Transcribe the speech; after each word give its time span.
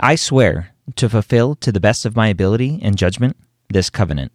I 0.00 0.16
swear 0.16 0.74
to 0.96 1.08
fulfill 1.08 1.54
to 1.56 1.70
the 1.70 1.80
best 1.80 2.04
of 2.04 2.16
my 2.16 2.28
ability 2.28 2.80
and 2.82 2.98
judgment 2.98 3.36
this 3.70 3.90
covenant. 3.90 4.32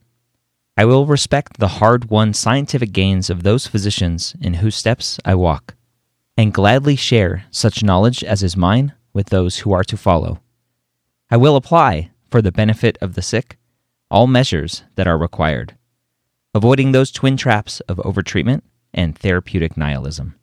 I 0.78 0.86
will 0.86 1.06
respect 1.06 1.58
the 1.58 1.68
hard 1.80 2.10
won 2.10 2.34
scientific 2.34 2.94
gains 2.94 3.30
of 3.30 3.44
those 3.44 3.68
physicians 3.68 4.36
in 4.40 4.56
whose 4.56 4.76
steps 4.76 5.20
I 5.26 5.36
walk, 5.36 5.76
and 6.38 6.54
gladly 6.54 6.96
share 6.96 7.44
such 7.52 7.84
knowledge 7.84 8.24
as 8.24 8.42
is 8.42 8.56
mine 8.56 8.94
with 9.14 9.28
those 9.28 9.60
who 9.60 9.74
are 9.74 9.84
to 9.84 9.98
follow. 9.98 10.40
I 11.30 11.36
will 11.36 11.58
apply, 11.58 12.12
for 12.32 12.42
the 12.42 12.52
benefit 12.52 12.98
of 13.02 13.16
the 13.16 13.22
sick, 13.22 13.58
all 14.10 14.28
measures 14.28 14.84
that 14.96 15.08
are 15.08 15.18
required, 15.18 15.76
avoiding 16.56 16.94
those 16.94 17.12
twin 17.12 17.36
traps 17.36 17.82
of 17.82 17.98
overtreatment 17.98 18.62
and 18.94 19.18
therapeutic 19.18 19.76
nihilism. 19.76 20.36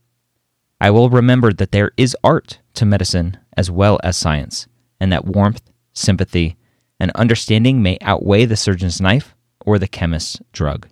I 0.80 0.91
will 0.91 1.08
remember 1.08 1.53
that 1.55 1.73
there 1.73 1.92
is 1.97 2.17
art 2.23 2.61
to 2.75 2.84
medicine 2.84 3.39
as 3.56 3.70
well 3.70 3.98
as 4.05 4.19
science, 4.19 4.69
and 5.00 5.12
that 5.12 5.27
warmth, 5.27 5.62
sympathy, 5.92 6.56
and 6.98 7.11
understanding 7.12 7.83
may 7.83 7.98
outweigh 8.00 8.44
the 8.44 8.56
surgeon's 8.56 9.00
knife 9.00 9.34
or 9.64 9.78
the 9.78 9.89
chemist's 9.89 10.41
drug. 10.52 10.89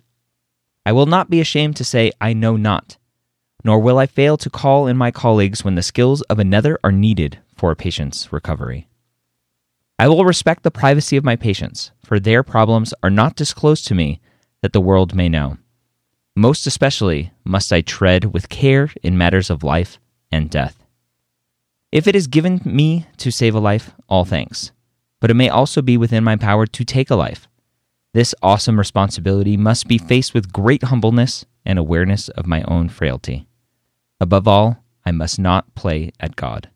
I 0.85 0.91
will 0.91 1.07
not 1.07 1.29
be 1.29 1.39
ashamed 1.39 1.75
to 1.77 1.83
say, 1.83 2.11
I 2.21 2.33
know 2.33 2.57
not, 2.57 2.97
nor 3.63 3.79
will 3.79 3.97
I 3.97 4.05
fail 4.05 4.37
to 4.37 4.49
call 4.49 4.85
in 4.85 4.97
my 4.97 5.09
colleagues 5.09 5.63
when 5.63 5.75
the 5.75 5.81
skills 5.81 6.21
of 6.23 6.37
another 6.37 6.77
are 6.83 6.91
needed 6.91 7.39
for 7.55 7.71
a 7.71 7.75
patient's 7.75 8.31
recovery. 8.31 8.87
I 9.97 10.07
will 10.07 10.25
respect 10.25 10.63
the 10.63 10.71
privacy 10.71 11.17
of 11.17 11.23
my 11.23 11.35
patients, 11.35 11.91
for 12.03 12.19
their 12.19 12.43
problems 12.43 12.93
are 13.01 13.09
not 13.09 13.35
disclosed 13.35 13.87
to 13.87 13.95
me 13.95 14.19
that 14.61 14.73
the 14.73 14.81
world 14.81 15.15
may 15.15 15.29
know. 15.29 15.57
Most 16.35 16.67
especially 16.67 17.31
must 17.45 17.71
I 17.71 17.81
tread 17.81 18.25
with 18.25 18.49
care 18.49 18.91
in 19.01 19.17
matters 19.17 19.49
of 19.49 19.63
life 19.63 19.97
and 20.31 20.49
death. 20.49 20.84
If 21.91 22.07
it 22.07 22.15
is 22.15 22.27
given 22.27 22.61
me 22.65 23.05
to 23.17 23.31
save 23.31 23.55
a 23.55 23.59
life, 23.59 23.91
all 24.09 24.25
thanks. 24.25 24.71
But 25.21 25.31
it 25.31 25.35
may 25.35 25.49
also 25.49 25.81
be 25.81 25.97
within 25.97 26.23
my 26.23 26.35
power 26.35 26.65
to 26.65 26.83
take 26.83 27.09
a 27.09 27.15
life. 27.15 27.47
This 28.13 28.35
awesome 28.41 28.77
responsibility 28.77 29.57
must 29.57 29.87
be 29.87 29.97
faced 29.97 30.33
with 30.33 30.53
great 30.53 30.83
humbleness 30.83 31.45
and 31.65 31.79
awareness 31.79 32.29
of 32.29 32.45
my 32.45 32.63
own 32.63 32.89
frailty. 32.89 33.47
Above 34.19 34.47
all, 34.47 34.77
I 35.05 35.11
must 35.11 35.39
not 35.39 35.73
play 35.75 36.11
at 36.19 36.35
God. 36.35 36.69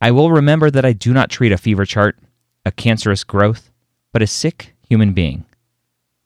I 0.00 0.10
will 0.10 0.30
remember 0.30 0.70
that 0.70 0.84
I 0.84 0.92
do 0.92 1.12
not 1.12 1.30
treat 1.30 1.52
a 1.52 1.58
fever 1.58 1.84
chart, 1.84 2.18
a 2.64 2.70
cancerous 2.70 3.24
growth, 3.24 3.70
but 4.12 4.22
a 4.22 4.26
sick 4.26 4.74
human 4.88 5.12
being, 5.12 5.44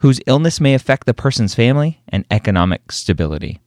whose 0.00 0.20
illness 0.26 0.60
may 0.60 0.74
affect 0.74 1.06
the 1.06 1.14
person's 1.14 1.54
family 1.54 2.00
and 2.08 2.24
economic 2.30 2.92
stability. 2.92 3.60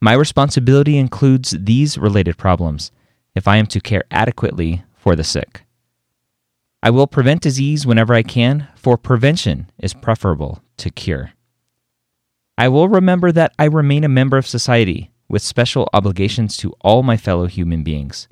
My 0.00 0.12
responsibility 0.12 0.98
includes 0.98 1.54
these 1.58 1.96
related 1.96 2.36
problems 2.36 2.90
if 3.36 3.46
I 3.46 3.58
am 3.58 3.66
to 3.66 3.80
care 3.80 4.02
adequately 4.10 4.82
for 4.96 5.14
the 5.14 5.22
sick. 5.22 5.62
I 6.82 6.90
will 6.90 7.06
prevent 7.06 7.42
disease 7.42 7.86
whenever 7.86 8.14
I 8.14 8.22
can, 8.22 8.66
for 8.74 8.96
prevention 8.96 9.70
is 9.78 9.94
preferable 9.94 10.62
to 10.78 10.90
cure. 10.90 11.32
I 12.58 12.68
will 12.68 12.88
remember 12.88 13.30
that 13.32 13.52
I 13.58 13.66
remain 13.66 14.02
a 14.02 14.08
member 14.08 14.36
of 14.38 14.46
society 14.46 15.10
with 15.28 15.42
special 15.42 15.88
obligations 15.92 16.56
to 16.58 16.74
all 16.80 17.02
my 17.02 17.16
fellow 17.16 17.46
human 17.46 17.82
beings, 17.82 18.28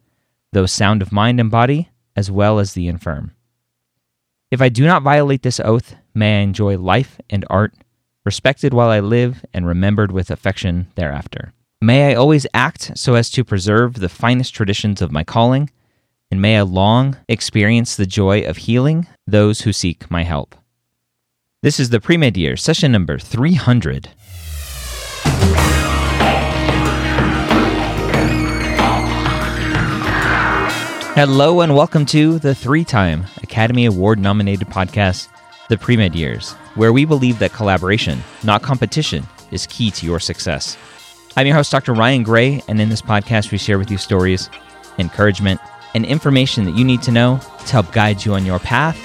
those 0.52 0.72
sound 0.72 1.02
of 1.02 1.12
mind 1.12 1.40
and 1.40 1.50
body, 1.50 1.90
as 2.16 2.30
well 2.30 2.58
as 2.58 2.74
the 2.74 2.86
infirm. 2.86 3.32
If 4.50 4.62
I 4.62 4.68
do 4.68 4.86
not 4.86 5.02
violate 5.02 5.42
this 5.42 5.58
oath, 5.58 5.96
may 6.14 6.38
I 6.38 6.42
enjoy 6.42 6.78
life 6.78 7.20
and 7.28 7.44
art, 7.50 7.74
respected 8.24 8.72
while 8.72 8.88
I 8.88 9.00
live 9.00 9.44
and 9.52 9.66
remembered 9.66 10.12
with 10.12 10.30
affection 10.30 10.86
thereafter. 10.94 11.53
May 11.84 12.12
I 12.12 12.14
always 12.14 12.46
act 12.54 12.96
so 12.96 13.14
as 13.14 13.28
to 13.32 13.44
preserve 13.44 13.96
the 13.96 14.08
finest 14.08 14.54
traditions 14.54 15.02
of 15.02 15.12
my 15.12 15.22
calling, 15.22 15.68
and 16.30 16.40
may 16.40 16.56
I 16.56 16.62
long 16.62 17.18
experience 17.28 17.94
the 17.94 18.06
joy 18.06 18.40
of 18.40 18.56
healing 18.56 19.06
those 19.26 19.60
who 19.60 19.72
seek 19.74 20.10
my 20.10 20.22
help. 20.22 20.54
This 21.62 21.78
is 21.78 21.90
the 21.90 22.00
pre 22.00 22.16
med 22.16 22.38
year, 22.38 22.56
session 22.56 22.90
number 22.90 23.18
300. 23.18 24.08
Hello, 31.14 31.60
and 31.60 31.76
welcome 31.76 32.06
to 32.06 32.38
the 32.38 32.54
three 32.54 32.84
time 32.84 33.26
Academy 33.42 33.84
Award 33.84 34.18
nominated 34.18 34.68
podcast, 34.68 35.28
The 35.68 35.76
Pre 35.76 35.98
Med 35.98 36.14
Years, 36.14 36.52
where 36.76 36.94
we 36.94 37.04
believe 37.04 37.38
that 37.40 37.52
collaboration, 37.52 38.22
not 38.42 38.62
competition, 38.62 39.26
is 39.50 39.66
key 39.66 39.90
to 39.90 40.06
your 40.06 40.18
success. 40.18 40.78
I'm 41.36 41.48
your 41.48 41.56
host, 41.56 41.72
Dr. 41.72 41.94
Ryan 41.94 42.22
Gray, 42.22 42.62
and 42.68 42.80
in 42.80 42.88
this 42.88 43.02
podcast, 43.02 43.50
we 43.50 43.58
share 43.58 43.76
with 43.76 43.90
you 43.90 43.98
stories, 43.98 44.48
encouragement, 44.98 45.60
and 45.92 46.06
information 46.06 46.64
that 46.64 46.76
you 46.76 46.84
need 46.84 47.02
to 47.02 47.10
know 47.10 47.40
to 47.66 47.72
help 47.72 47.90
guide 47.90 48.24
you 48.24 48.34
on 48.34 48.46
your 48.46 48.60
path 48.60 48.96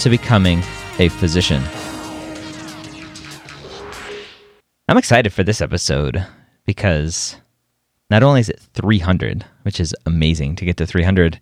to 0.00 0.10
becoming 0.10 0.58
a 0.98 1.08
physician. 1.08 1.62
I'm 4.88 4.98
excited 4.98 5.32
for 5.32 5.42
this 5.42 5.62
episode 5.62 6.26
because 6.66 7.36
not 8.10 8.22
only 8.22 8.40
is 8.40 8.50
it 8.50 8.60
300, 8.74 9.46
which 9.62 9.80
is 9.80 9.94
amazing 10.04 10.56
to 10.56 10.66
get 10.66 10.76
to 10.76 10.86
300, 10.86 11.40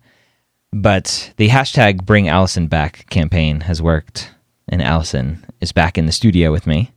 but 0.71 1.33
the 1.35 1.49
hashtag 1.49 2.05
Bring 2.05 2.29
Allison 2.29 2.67
Back 2.67 3.09
campaign 3.09 3.59
has 3.61 3.81
worked, 3.81 4.31
and 4.69 4.81
Allison 4.81 5.45
is 5.59 5.73
back 5.73 5.97
in 5.97 6.05
the 6.05 6.13
studio 6.13 6.49
with 6.49 6.65
me. 6.65 6.91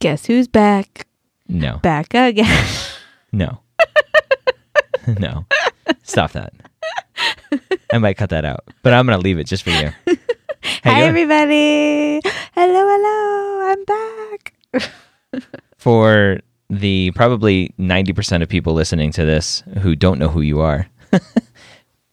Guess 0.00 0.24
who's 0.26 0.48
back? 0.48 1.06
No, 1.48 1.78
Back 1.78 2.12
again. 2.14 2.66
no, 3.32 3.60
no. 5.18 5.46
Stop 6.02 6.32
that. 6.32 6.52
I 7.92 7.98
might 7.98 8.16
cut 8.16 8.30
that 8.30 8.44
out, 8.44 8.64
but 8.82 8.92
I'm 8.92 9.06
going 9.06 9.18
to 9.18 9.22
leave 9.22 9.38
it 9.38 9.44
just 9.46 9.62
for 9.62 9.70
you. 9.70 9.90
How 10.82 10.92
Hi, 10.94 11.02
everybody. 11.02 12.20
Hello, 12.54 12.86
hello. 12.88 13.70
I'm 13.70 13.84
back. 13.84 14.54
for 15.78 16.40
the 16.68 17.12
probably 17.14 17.72
90% 17.78 18.42
of 18.42 18.48
people 18.48 18.74
listening 18.74 19.12
to 19.12 19.24
this 19.24 19.62
who 19.80 19.94
don't 19.94 20.18
know 20.18 20.28
who 20.28 20.40
you 20.40 20.60
are 20.60 20.88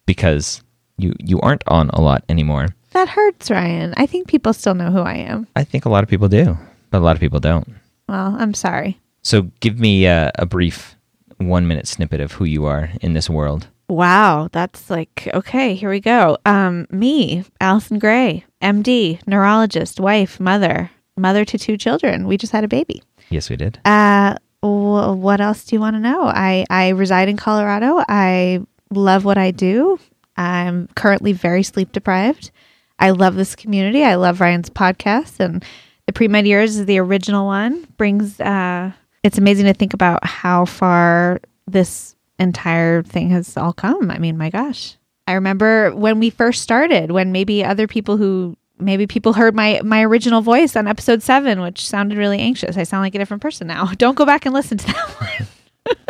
because 0.06 0.62
you 0.96 1.14
you 1.18 1.40
aren't 1.40 1.64
on 1.66 1.90
a 1.90 2.00
lot 2.00 2.24
anymore. 2.28 2.68
that 2.92 3.08
hurts, 3.08 3.50
Ryan. 3.50 3.94
I 3.96 4.06
think 4.06 4.28
people 4.28 4.52
still 4.52 4.74
know 4.74 4.90
who 4.92 5.00
I 5.00 5.14
am. 5.14 5.48
I 5.56 5.64
think 5.64 5.84
a 5.84 5.88
lot 5.88 6.04
of 6.04 6.10
people 6.10 6.28
do, 6.28 6.56
but 6.90 6.98
a 6.98 7.04
lot 7.04 7.16
of 7.16 7.20
people 7.20 7.40
don't. 7.40 7.68
Well, 8.08 8.36
I'm 8.38 8.54
sorry. 8.54 9.00
So 9.24 9.50
give 9.60 9.80
me 9.80 10.06
uh, 10.06 10.30
a 10.38 10.46
brief 10.46 10.96
1 11.38 11.66
minute 11.66 11.88
snippet 11.88 12.20
of 12.20 12.32
who 12.32 12.44
you 12.44 12.64
are 12.66 12.90
in 13.00 13.14
this 13.14 13.28
world. 13.28 13.68
Wow, 13.88 14.48
that's 14.52 14.88
like 14.88 15.28
okay. 15.34 15.74
Here 15.74 15.90
we 15.90 16.00
go. 16.00 16.38
Um, 16.46 16.86
me, 16.90 17.44
Allison 17.60 17.98
Gray, 17.98 18.44
MD, 18.62 19.20
neurologist, 19.26 20.00
wife, 20.00 20.40
mother, 20.40 20.90
mother 21.18 21.44
to 21.44 21.58
two 21.58 21.76
children. 21.76 22.26
We 22.26 22.38
just 22.38 22.52
had 22.52 22.64
a 22.64 22.68
baby. 22.68 23.02
Yes, 23.28 23.50
we 23.50 23.56
did. 23.56 23.78
Uh, 23.84 24.36
wh- 24.62 25.12
what 25.18 25.40
else 25.42 25.64
do 25.64 25.76
you 25.76 25.80
want 25.80 25.96
to 25.96 26.00
know? 26.00 26.22
I, 26.24 26.64
I 26.70 26.88
reside 26.90 27.28
in 27.28 27.36
Colorado. 27.36 28.02
I 28.08 28.62
love 28.90 29.24
what 29.26 29.36
I 29.36 29.50
do. 29.50 29.98
I'm 30.36 30.88
currently 30.94 31.32
very 31.34 31.62
sleep 31.62 31.92
deprived. 31.92 32.50
I 32.98 33.10
love 33.10 33.34
this 33.34 33.54
community. 33.54 34.02
I 34.02 34.14
love 34.14 34.40
Ryan's 34.40 34.70
podcast 34.70 35.40
and 35.40 35.62
the 36.06 36.12
pre 36.12 36.26
med 36.28 36.46
years 36.46 36.76
is 36.78 36.86
the 36.86 36.98
original 36.98 37.44
one. 37.46 37.86
Brings 37.98 38.40
uh, 38.40 38.92
it's 39.24 39.38
amazing 39.38 39.64
to 39.64 39.72
think 39.72 39.94
about 39.94 40.24
how 40.24 40.66
far 40.66 41.40
this 41.66 42.14
entire 42.38 43.02
thing 43.02 43.30
has 43.30 43.56
all 43.56 43.72
come. 43.72 44.10
I 44.10 44.18
mean, 44.18 44.36
my 44.36 44.50
gosh. 44.50 44.96
I 45.26 45.32
remember 45.32 45.94
when 45.96 46.20
we 46.20 46.28
first 46.28 46.62
started, 46.62 47.10
when 47.10 47.32
maybe 47.32 47.64
other 47.64 47.88
people 47.88 48.18
who 48.18 48.56
maybe 48.78 49.06
people 49.06 49.32
heard 49.32 49.54
my 49.54 49.80
my 49.82 50.02
original 50.02 50.42
voice 50.42 50.76
on 50.76 50.86
episode 50.86 51.22
seven, 51.22 51.62
which 51.62 51.86
sounded 51.86 52.18
really 52.18 52.38
anxious. 52.38 52.76
I 52.76 52.82
sound 52.82 53.02
like 53.02 53.14
a 53.14 53.18
different 53.18 53.42
person 53.42 53.66
now. 53.66 53.86
Don't 53.96 54.14
go 54.14 54.26
back 54.26 54.44
and 54.44 54.54
listen 54.54 54.76
to 54.76 54.86
that 54.86 55.46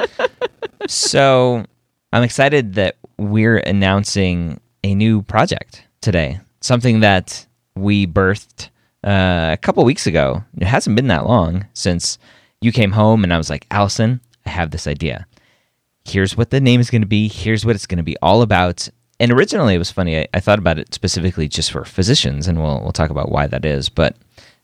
one. 0.08 0.28
so 0.88 1.64
I'm 2.12 2.24
excited 2.24 2.74
that 2.74 2.96
we're 3.16 3.58
announcing 3.58 4.60
a 4.82 4.92
new 4.92 5.22
project 5.22 5.84
today. 6.00 6.40
Something 6.60 7.00
that 7.00 7.46
we 7.76 8.08
birthed 8.08 8.70
uh, 9.04 9.50
a 9.52 9.58
couple 9.62 9.84
weeks 9.84 10.08
ago. 10.08 10.42
It 10.58 10.66
hasn't 10.66 10.96
been 10.96 11.08
that 11.08 11.26
long 11.26 11.66
since 11.74 12.18
you 12.64 12.72
came 12.72 12.92
home, 12.92 13.24
and 13.24 13.32
I 13.32 13.36
was 13.36 13.50
like, 13.50 13.66
Allison, 13.70 14.20
I 14.46 14.48
have 14.48 14.70
this 14.70 14.86
idea. 14.86 15.26
Here's 16.06 16.34
what 16.34 16.48
the 16.48 16.62
name 16.62 16.80
is 16.80 16.90
going 16.90 17.02
to 17.02 17.06
be. 17.06 17.28
Here's 17.28 17.64
what 17.66 17.74
it's 17.74 17.86
going 17.86 17.98
to 17.98 18.02
be 18.02 18.16
all 18.22 18.40
about. 18.40 18.88
And 19.20 19.30
originally, 19.30 19.74
it 19.74 19.78
was 19.78 19.90
funny. 19.90 20.18
I, 20.18 20.26
I 20.32 20.40
thought 20.40 20.58
about 20.58 20.78
it 20.78 20.94
specifically 20.94 21.46
just 21.46 21.70
for 21.70 21.84
physicians, 21.84 22.48
and 22.48 22.62
we'll 22.62 22.80
we'll 22.80 22.92
talk 22.92 23.10
about 23.10 23.30
why 23.30 23.46
that 23.48 23.66
is. 23.66 23.90
But 23.90 24.16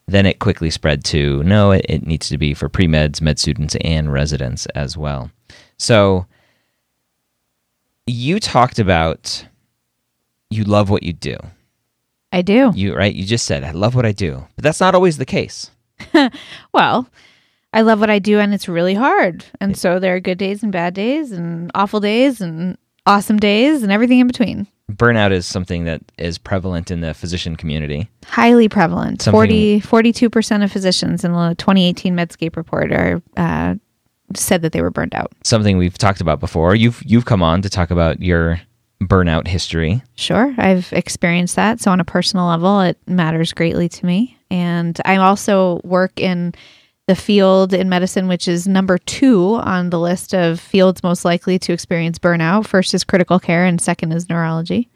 then 0.07 0.25
it 0.25 0.39
quickly 0.39 0.71
spread 0.71 1.05
to 1.05 1.43
no, 1.43 1.73
it, 1.73 1.85
it 1.91 2.07
needs 2.07 2.31
to 2.31 2.39
be 2.39 2.55
for 2.55 2.71
pre 2.71 2.87
meds, 2.87 3.21
med 3.21 3.39
students, 3.39 3.77
and 3.83 4.11
residents 4.11 4.65
as 4.75 4.97
well. 4.97 5.31
So 5.77 6.25
you 8.07 8.41
talked 8.41 8.79
about 8.79 9.47
you 10.49 10.65
love 10.65 10.89
what 10.89 11.03
you 11.03 11.13
do. 11.13 11.37
I 12.33 12.41
do. 12.41 12.73
You 12.75 12.97
right? 12.97 13.15
You 13.15 13.27
just 13.27 13.45
said 13.45 13.63
I 13.63 13.73
love 13.73 13.95
what 13.95 14.07
I 14.07 14.13
do, 14.13 14.47
but 14.57 14.65
that's 14.65 14.81
not 14.81 14.95
always 14.95 15.19
the 15.19 15.27
case. 15.27 15.71
Well, 16.73 17.09
I 17.73 17.83
love 17.83 18.01
what 18.01 18.11
I 18.11 18.19
do 18.19 18.39
and 18.41 18.53
it's 18.53 18.69
really 18.69 18.95
hard. 18.95 19.45
And 19.61 19.77
so 19.77 19.99
there 19.99 20.15
are 20.17 20.21
good 20.21 20.39
days 20.39 20.63
and 20.63 20.73
bad 20.73 20.95
days 20.95 21.33
and 21.33 21.71
awful 21.75 22.01
days 22.01 22.41
and 22.41 22.77
awesome 23.07 23.39
days 23.39 23.83
and 23.83 23.93
everything 23.93 24.19
in 24.19 24.27
between. 24.27 24.67
Burnout 24.91 25.31
is 25.31 25.47
something 25.47 25.85
that 25.85 26.03
is 26.19 26.37
prevalent 26.37 26.91
in 26.91 27.01
the 27.01 27.15
physician 27.15 27.55
community. 27.55 28.09
Highly 28.27 28.69
prevalent. 28.69 29.23
Something- 29.23 29.81
40, 29.81 29.81
42% 29.83 30.65
of 30.65 30.73
physicians 30.73 31.25
in 31.25 31.33
the 31.33 31.55
2018 31.59 32.17
Medscape 32.17 32.57
report 32.57 32.93
are 32.93 33.23
uh, 33.37 33.77
said 34.35 34.63
that 34.63 34.73
they 34.73 34.83
were 34.83 34.91
burned 34.91 35.15
out. 35.15 35.31
Something 35.45 35.79
we've 35.79 35.97
talked 35.99 36.21
about 36.21 36.41
before. 36.41 36.75
You've 36.75 37.03
you've 37.05 37.25
come 37.25 37.43
on 37.43 37.63
to 37.63 37.71
talk 37.71 37.91
about 37.91 38.21
your 38.21 38.61
burnout 39.03 39.47
history. 39.47 40.03
Sure, 40.17 40.55
I've 40.59 40.93
experienced 40.93 41.57
that. 41.57 41.81
So 41.81 41.91
on 41.91 42.01
a 42.01 42.05
personal 42.05 42.47
level, 42.47 42.81
it 42.81 42.99
matters 43.07 43.53
greatly 43.53 43.89
to 43.89 44.07
me. 44.07 44.37
And 44.51 45.01
I 45.05 45.17
also 45.17 45.81
work 45.85 46.19
in 46.21 46.55
the 47.11 47.17
field 47.17 47.75
in 47.75 47.89
medicine, 47.89 48.29
which 48.29 48.47
is 48.47 48.69
number 48.69 48.97
two 48.97 49.57
on 49.57 49.91
the 49.91 49.99
list 49.99 50.33
of 50.33 50.61
fields 50.61 51.03
most 51.03 51.25
likely 51.25 51.59
to 51.59 51.73
experience 51.73 52.21
burnout. 52.21 52.69
First 52.69 52.95
is 52.95 53.03
critical 53.03 53.41
care, 53.41 53.65
and 53.65 53.81
second 53.81 54.13
is 54.13 54.29
neurology. 54.29 54.89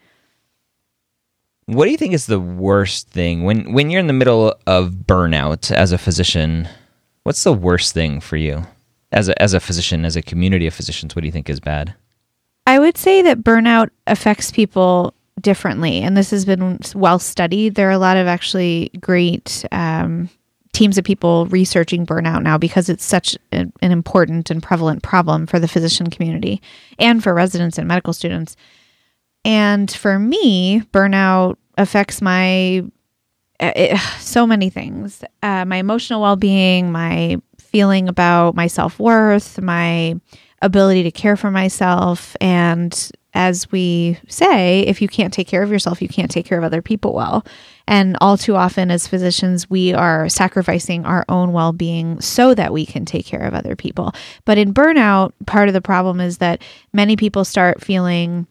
What 1.66 1.86
do 1.86 1.90
you 1.90 1.96
think 1.96 2.14
is 2.14 2.26
the 2.26 2.38
worst 2.38 3.08
thing 3.08 3.42
when 3.42 3.72
when 3.72 3.90
you're 3.90 3.98
in 3.98 4.06
the 4.06 4.12
middle 4.12 4.54
of 4.64 4.90
burnout 4.92 5.72
as 5.72 5.90
a 5.90 5.98
physician? 5.98 6.68
What's 7.24 7.42
the 7.42 7.52
worst 7.52 7.94
thing 7.94 8.20
for 8.20 8.36
you 8.36 8.64
as 9.10 9.28
a 9.28 9.42
as 9.42 9.52
a 9.52 9.58
physician, 9.58 10.04
as 10.04 10.14
a 10.14 10.22
community 10.22 10.68
of 10.68 10.74
physicians? 10.74 11.16
What 11.16 11.22
do 11.22 11.26
you 11.26 11.32
think 11.32 11.50
is 11.50 11.58
bad? 11.58 11.96
I 12.64 12.78
would 12.78 12.96
say 12.96 13.22
that 13.22 13.42
burnout 13.42 13.90
affects 14.06 14.52
people 14.52 15.14
differently, 15.40 16.00
and 16.00 16.16
this 16.16 16.30
has 16.30 16.44
been 16.44 16.78
well 16.94 17.18
studied. 17.18 17.74
There 17.74 17.88
are 17.88 17.98
a 17.98 17.98
lot 17.98 18.16
of 18.16 18.28
actually 18.28 18.92
great 19.00 19.64
um, 19.72 20.30
teams 20.74 20.98
of 20.98 21.04
people 21.04 21.46
researching 21.46 22.04
burnout 22.04 22.42
now 22.42 22.58
because 22.58 22.88
it's 22.88 23.04
such 23.04 23.38
an 23.52 23.72
important 23.80 24.50
and 24.50 24.62
prevalent 24.62 25.02
problem 25.02 25.46
for 25.46 25.58
the 25.58 25.68
physician 25.68 26.10
community 26.10 26.60
and 26.98 27.22
for 27.22 27.32
residents 27.32 27.78
and 27.78 27.88
medical 27.88 28.12
students. 28.12 28.56
And 29.44 29.90
for 29.90 30.18
me, 30.18 30.82
burnout 30.92 31.56
affects 31.78 32.20
my 32.20 32.84
it, 33.60 33.98
so 34.18 34.46
many 34.46 34.68
things 34.68 35.22
uh, 35.42 35.64
my 35.64 35.76
emotional 35.76 36.20
well 36.20 36.36
being, 36.36 36.90
my 36.90 37.38
feeling 37.58 38.08
about 38.08 38.54
my 38.54 38.66
self 38.66 38.98
worth, 38.98 39.60
my 39.60 40.20
ability 40.60 41.04
to 41.04 41.10
care 41.10 41.36
for 41.36 41.50
myself. 41.50 42.36
And 42.40 43.10
as 43.34 43.70
we 43.72 44.18
say, 44.28 44.80
if 44.82 45.02
you 45.02 45.08
can't 45.08 45.32
take 45.32 45.48
care 45.48 45.62
of 45.62 45.70
yourself, 45.70 46.00
you 46.00 46.08
can't 46.08 46.30
take 46.30 46.46
care 46.46 46.56
of 46.56 46.64
other 46.64 46.80
people 46.80 47.12
well. 47.12 47.44
And 47.86 48.16
all 48.20 48.38
too 48.38 48.56
often, 48.56 48.90
as 48.90 49.06
physicians, 49.06 49.68
we 49.68 49.92
are 49.92 50.28
sacrificing 50.28 51.04
our 51.04 51.24
own 51.28 51.52
well 51.52 51.72
being 51.72 52.20
so 52.20 52.54
that 52.54 52.72
we 52.72 52.86
can 52.86 53.04
take 53.04 53.26
care 53.26 53.42
of 53.42 53.52
other 53.52 53.76
people. 53.76 54.14
But 54.44 54.56
in 54.56 54.72
burnout, 54.72 55.32
part 55.46 55.68
of 55.68 55.74
the 55.74 55.82
problem 55.82 56.20
is 56.20 56.38
that 56.38 56.62
many 56.92 57.16
people 57.16 57.44
start 57.44 57.82
feeling 57.82 58.46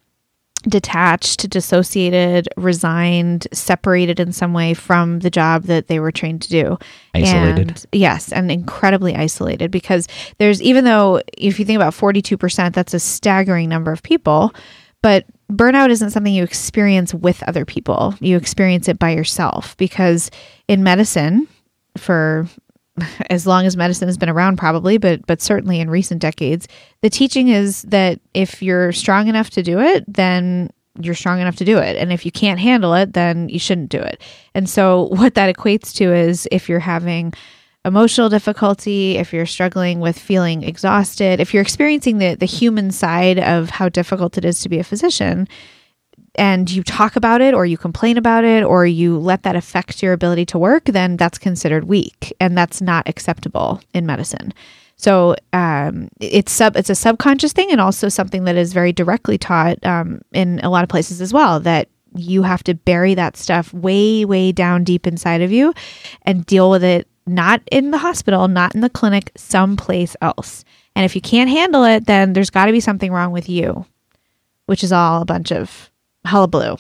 detached, 0.63 1.49
dissociated, 1.49 2.47
resigned, 2.57 3.47
separated 3.51 4.19
in 4.19 4.31
some 4.31 4.53
way 4.53 4.73
from 4.73 5.19
the 5.19 5.29
job 5.29 5.63
that 5.63 5.87
they 5.87 5.99
were 5.99 6.11
trained 6.11 6.41
to 6.41 6.49
do. 6.49 6.77
Isolated. 7.13 7.69
And, 7.69 7.85
yes, 7.91 8.31
and 8.31 8.51
incredibly 8.51 9.15
isolated 9.15 9.71
because 9.71 10.07
there's 10.37 10.61
even 10.61 10.85
though 10.85 11.21
if 11.37 11.59
you 11.59 11.65
think 11.65 11.75
about 11.75 11.93
42%, 11.93 12.73
that's 12.73 12.93
a 12.93 12.99
staggering 12.99 13.69
number 13.69 13.91
of 13.91 14.03
people, 14.03 14.53
but 15.01 15.25
burnout 15.51 15.89
isn't 15.89 16.11
something 16.11 16.33
you 16.33 16.43
experience 16.43 17.13
with 17.13 17.43
other 17.43 17.65
people. 17.65 18.15
You 18.19 18.37
experience 18.37 18.87
it 18.87 18.97
by 18.97 19.11
yourself 19.11 19.75
because 19.77 20.31
in 20.67 20.83
medicine 20.83 21.47
for 21.97 22.47
as 23.29 23.47
long 23.47 23.65
as 23.65 23.75
medicine 23.75 24.07
has 24.07 24.17
been 24.17 24.29
around 24.29 24.57
probably 24.57 24.97
but 24.97 25.25
but 25.25 25.41
certainly 25.41 25.79
in 25.79 25.89
recent 25.89 26.21
decades 26.21 26.67
the 27.01 27.09
teaching 27.09 27.47
is 27.47 27.81
that 27.83 28.19
if 28.33 28.61
you're 28.61 28.91
strong 28.91 29.27
enough 29.27 29.49
to 29.49 29.63
do 29.63 29.79
it 29.79 30.03
then 30.07 30.69
you're 31.01 31.15
strong 31.15 31.39
enough 31.39 31.55
to 31.57 31.65
do 31.65 31.77
it. 31.77 31.97
And 31.97 32.11
if 32.11 32.25
you 32.25 32.31
can't 32.31 32.59
handle 32.59 32.93
it 32.93 33.13
then 33.13 33.49
you 33.49 33.59
shouldn't 33.59 33.89
do 33.89 33.99
it. 33.99 34.21
And 34.53 34.69
so 34.69 35.03
what 35.11 35.35
that 35.35 35.53
equates 35.53 35.93
to 35.95 36.13
is 36.13 36.47
if 36.51 36.69
you're 36.69 36.79
having 36.79 37.33
emotional 37.85 38.29
difficulty 38.29 39.17
if 39.17 39.33
you're 39.33 39.45
struggling 39.45 39.99
with 39.99 40.17
feeling 40.17 40.63
exhausted 40.63 41.41
if 41.41 41.53
you're 41.53 41.61
experiencing 41.61 42.17
the 42.17 42.33
the 42.35 42.45
human 42.45 42.91
side 42.91 43.37
of 43.37 43.69
how 43.69 43.89
difficult 43.89 44.37
it 44.37 44.45
is 44.45 44.61
to 44.61 44.69
be 44.69 44.79
a 44.79 44.85
physician 44.85 45.45
and 46.35 46.69
you 46.69 46.83
talk 46.83 47.15
about 47.15 47.41
it 47.41 47.53
or 47.53 47.65
you 47.65 47.77
complain 47.77 48.17
about 48.17 48.43
it 48.43 48.63
or 48.63 48.85
you 48.85 49.17
let 49.17 49.43
that 49.43 49.55
affect 49.55 50.01
your 50.01 50.13
ability 50.13 50.45
to 50.47 50.57
work, 50.57 50.85
then 50.85 51.17
that's 51.17 51.37
considered 51.37 51.85
weak 51.85 52.33
and 52.39 52.57
that's 52.57 52.81
not 52.81 53.07
acceptable 53.07 53.81
in 53.93 54.05
medicine. 54.05 54.53
So 54.95 55.35
um, 55.51 56.09
it's 56.19 56.51
sub 56.51 56.77
it's 56.77 56.89
a 56.89 56.95
subconscious 56.95 57.53
thing 57.53 57.71
and 57.71 57.81
also 57.81 58.09
something 58.09 58.45
that 58.45 58.55
is 58.55 58.73
very 58.73 58.93
directly 58.93 59.37
taught 59.37 59.83
um, 59.85 60.21
in 60.31 60.59
a 60.63 60.69
lot 60.69 60.83
of 60.83 60.89
places 60.89 61.19
as 61.19 61.33
well 61.33 61.59
that 61.61 61.89
you 62.15 62.43
have 62.43 62.63
to 62.63 62.75
bury 62.75 63.15
that 63.15 63.35
stuff 63.35 63.73
way 63.73 64.23
way 64.23 64.51
down 64.51 64.83
deep 64.83 65.07
inside 65.07 65.41
of 65.41 65.51
you 65.51 65.73
and 66.21 66.45
deal 66.45 66.69
with 66.69 66.83
it 66.83 67.07
not 67.25 67.61
in 67.71 67.91
the 67.91 67.97
hospital, 67.97 68.47
not 68.47 68.75
in 68.75 68.81
the 68.81 68.89
clinic, 68.89 69.31
someplace 69.35 70.15
else. 70.21 70.65
And 70.95 71.05
if 71.05 71.15
you 71.15 71.21
can't 71.21 71.49
handle 71.49 71.83
it, 71.83 72.05
then 72.05 72.33
there's 72.33 72.49
got 72.49 72.65
to 72.65 72.71
be 72.71 72.79
something 72.79 73.11
wrong 73.11 73.31
with 73.31 73.49
you, 73.49 73.85
which 74.65 74.83
is 74.83 74.91
all 74.91 75.21
a 75.21 75.25
bunch 75.25 75.51
of 75.51 75.89
hullabaloo. 76.25 76.79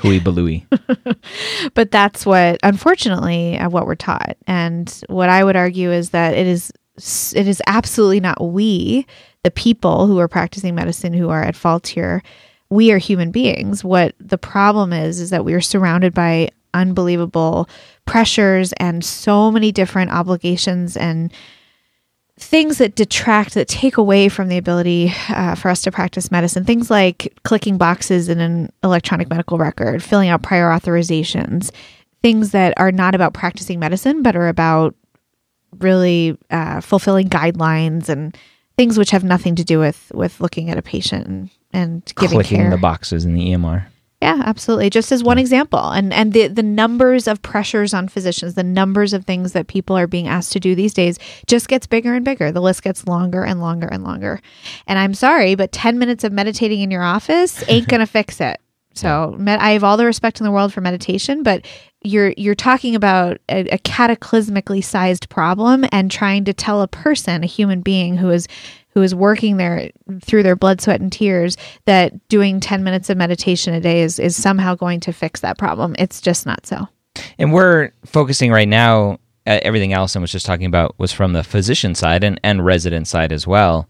Hui 0.00 0.20
balooey. 0.20 0.66
But 1.74 1.90
that's 1.90 2.26
what, 2.26 2.58
unfortunately, 2.62 3.58
uh, 3.58 3.68
what 3.68 3.86
we're 3.86 3.94
taught. 3.94 4.36
And 4.46 5.02
what 5.08 5.28
I 5.28 5.42
would 5.42 5.56
argue 5.56 5.90
is 5.90 6.10
that 6.10 6.34
it 6.34 6.46
is 6.46 6.72
it 7.34 7.48
is 7.48 7.62
absolutely 7.66 8.20
not 8.20 8.52
we, 8.52 9.06
the 9.44 9.50
people 9.50 10.06
who 10.06 10.18
are 10.18 10.28
practicing 10.28 10.74
medicine, 10.74 11.14
who 11.14 11.30
are 11.30 11.42
at 11.42 11.56
fault 11.56 11.86
here. 11.86 12.22
We 12.68 12.92
are 12.92 12.98
human 12.98 13.30
beings. 13.30 13.82
What 13.82 14.14
the 14.20 14.38
problem 14.38 14.92
is 14.92 15.20
is 15.20 15.30
that 15.30 15.44
we 15.44 15.54
are 15.54 15.60
surrounded 15.60 16.12
by 16.12 16.50
unbelievable 16.74 17.68
pressures 18.04 18.72
and 18.74 19.04
so 19.04 19.50
many 19.50 19.72
different 19.72 20.10
obligations 20.10 20.96
and 20.96 21.32
things 22.42 22.78
that 22.78 22.94
detract 22.94 23.54
that 23.54 23.68
take 23.68 23.96
away 23.96 24.28
from 24.28 24.48
the 24.48 24.58
ability 24.58 25.12
uh, 25.28 25.54
for 25.54 25.68
us 25.68 25.82
to 25.82 25.90
practice 25.90 26.30
medicine 26.30 26.64
things 26.64 26.90
like 26.90 27.36
clicking 27.44 27.78
boxes 27.78 28.28
in 28.28 28.40
an 28.40 28.72
electronic 28.82 29.28
medical 29.28 29.58
record 29.58 30.02
filling 30.02 30.28
out 30.28 30.42
prior 30.42 30.70
authorizations 30.70 31.70
things 32.22 32.50
that 32.52 32.74
are 32.76 32.92
not 32.92 33.14
about 33.14 33.32
practicing 33.34 33.78
medicine 33.78 34.22
but 34.22 34.36
are 34.36 34.48
about 34.48 34.94
really 35.78 36.36
uh, 36.50 36.80
fulfilling 36.80 37.28
guidelines 37.28 38.08
and 38.08 38.36
things 38.76 38.98
which 38.98 39.10
have 39.10 39.24
nothing 39.24 39.54
to 39.56 39.64
do 39.64 39.78
with 39.78 40.10
with 40.14 40.40
looking 40.40 40.70
at 40.70 40.78
a 40.78 40.82
patient 40.82 41.26
and, 41.26 41.50
and 41.72 42.12
giving 42.16 42.38
Clicking 42.38 42.58
care 42.58 42.70
the 42.70 42.76
boxes 42.76 43.24
in 43.24 43.34
the 43.34 43.48
EMR. 43.48 43.86
Yeah, 44.22 44.40
absolutely. 44.46 44.88
Just 44.88 45.10
as 45.10 45.24
one 45.24 45.36
example, 45.36 45.90
and 45.90 46.12
and 46.12 46.32
the 46.32 46.46
the 46.46 46.62
numbers 46.62 47.26
of 47.26 47.42
pressures 47.42 47.92
on 47.92 48.06
physicians, 48.06 48.54
the 48.54 48.62
numbers 48.62 49.12
of 49.12 49.24
things 49.24 49.50
that 49.50 49.66
people 49.66 49.98
are 49.98 50.06
being 50.06 50.28
asked 50.28 50.52
to 50.52 50.60
do 50.60 50.76
these 50.76 50.94
days, 50.94 51.18
just 51.48 51.66
gets 51.66 51.88
bigger 51.88 52.14
and 52.14 52.24
bigger. 52.24 52.52
The 52.52 52.60
list 52.62 52.84
gets 52.84 53.08
longer 53.08 53.42
and 53.44 53.60
longer 53.60 53.88
and 53.88 54.04
longer. 54.04 54.40
And 54.86 55.00
I'm 55.00 55.12
sorry, 55.14 55.56
but 55.56 55.72
ten 55.72 55.98
minutes 55.98 56.22
of 56.22 56.30
meditating 56.32 56.82
in 56.82 56.90
your 56.92 57.02
office 57.02 57.64
ain't 57.68 57.88
gonna 57.88 58.06
fix 58.18 58.40
it. 58.40 58.60
So 58.94 59.34
med- 59.40 59.58
I 59.58 59.72
have 59.72 59.82
all 59.82 59.96
the 59.96 60.06
respect 60.06 60.38
in 60.40 60.44
the 60.44 60.52
world 60.52 60.72
for 60.72 60.80
meditation, 60.80 61.42
but 61.42 61.66
you're 62.04 62.32
you're 62.36 62.54
talking 62.54 62.94
about 62.94 63.38
a, 63.48 63.62
a 63.70 63.78
cataclysmically 63.78 64.84
sized 64.84 65.30
problem 65.30 65.84
and 65.90 66.12
trying 66.12 66.44
to 66.44 66.52
tell 66.52 66.80
a 66.80 66.86
person, 66.86 67.42
a 67.42 67.48
human 67.48 67.80
being 67.80 68.18
who 68.18 68.30
is 68.30 68.46
who 68.92 69.02
is 69.02 69.14
working 69.14 69.56
there 69.56 69.90
through 70.20 70.42
their 70.42 70.56
blood, 70.56 70.80
sweat, 70.80 71.00
and 71.00 71.12
tears 71.12 71.56
that 71.86 72.28
doing 72.28 72.60
10 72.60 72.84
minutes 72.84 73.10
of 73.10 73.16
meditation 73.16 73.74
a 73.74 73.80
day 73.80 74.02
is, 74.02 74.18
is 74.18 74.40
somehow 74.40 74.74
going 74.74 75.00
to 75.00 75.12
fix 75.12 75.40
that 75.40 75.58
problem. 75.58 75.94
It's 75.98 76.20
just 76.20 76.46
not 76.46 76.66
so. 76.66 76.88
And 77.38 77.52
we're 77.52 77.92
focusing 78.04 78.52
right 78.52 78.68
now, 78.68 79.18
uh, 79.46 79.58
everything 79.62 79.94
I 79.94 80.00
was 80.00 80.12
just 80.12 80.46
talking 80.46 80.66
about 80.66 80.98
was 80.98 81.12
from 81.12 81.32
the 81.32 81.42
physician 81.42 81.94
side 81.94 82.22
and, 82.24 82.40
and 82.44 82.64
resident 82.64 83.08
side 83.08 83.32
as 83.32 83.46
well. 83.46 83.88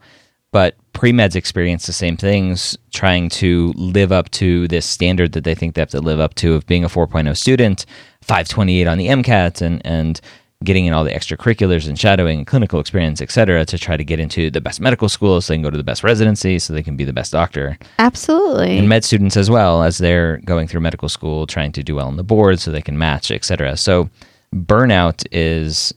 But 0.50 0.76
pre 0.92 1.12
meds 1.12 1.35
experience 1.35 1.87
the 1.87 1.94
same 1.94 2.16
things, 2.16 2.76
trying 2.92 3.30
to 3.30 3.73
live 3.75 4.12
up 4.12 4.30
to 4.32 4.68
this 4.68 4.85
standard 4.85 5.32
that 5.32 5.44
they 5.44 5.54
think 5.54 5.75
they 5.75 5.80
have 5.80 5.88
to 5.90 6.00
live 6.00 6.21
up 6.21 6.35
to 6.37 6.54
of 6.54 6.66
being 6.66 6.85
a 6.85 6.88
4.0 6.88 7.35
student, 7.37 7.87
528 8.21 8.87
on 8.87 8.99
the 8.99 9.09
MCAT, 9.09 9.62
and, 9.62 9.80
and 9.85 10.21
getting 10.64 10.87
in 10.87 10.92
all 10.92 11.04
the 11.04 11.11
extracurriculars 11.11 11.88
and 11.88 11.99
shadowing 11.99 12.38
and 12.38 12.47
clinical 12.47 12.81
experience, 12.81 13.21
et 13.21 13.31
cetera, 13.31 13.64
to 13.64 13.78
try 13.78 13.97
to 13.97 14.04
get 14.04 14.21
into 14.21 14.50
the 14.50 14.61
best 14.61 14.81
medical 14.81 15.09
school 15.09 15.40
so 15.40 15.52
they 15.52 15.57
can 15.57 15.62
go 15.62 15.71
to 15.71 15.76
the 15.76 15.85
best 15.85 16.04
residency 16.04 16.59
so 16.59 16.73
they 16.73 16.83
can 16.83 16.97
be 16.97 17.04
the 17.04 17.12
best 17.12 17.33
doctor. 17.33 17.78
Absolutely. 17.99 18.78
And 18.78 18.88
med 18.88 19.04
students 19.04 19.37
as 19.37 19.50
well 19.50 19.83
as 19.83 19.99
they're 19.99 20.38
going 20.38 20.69
through 20.69 20.81
medical 20.81 21.09
school, 21.09 21.47
trying 21.47 21.73
to 21.73 21.83
do 21.83 21.97
well 21.97 22.07
on 22.07 22.16
the 22.16 22.25
board 22.25 22.61
so 22.61 22.71
they 22.71 22.83
can 22.83 22.99
match, 22.99 23.31
et 23.31 23.45
cetera. 23.45 23.76
So 23.76 24.09
burnout 24.54 25.26
is 25.33 25.95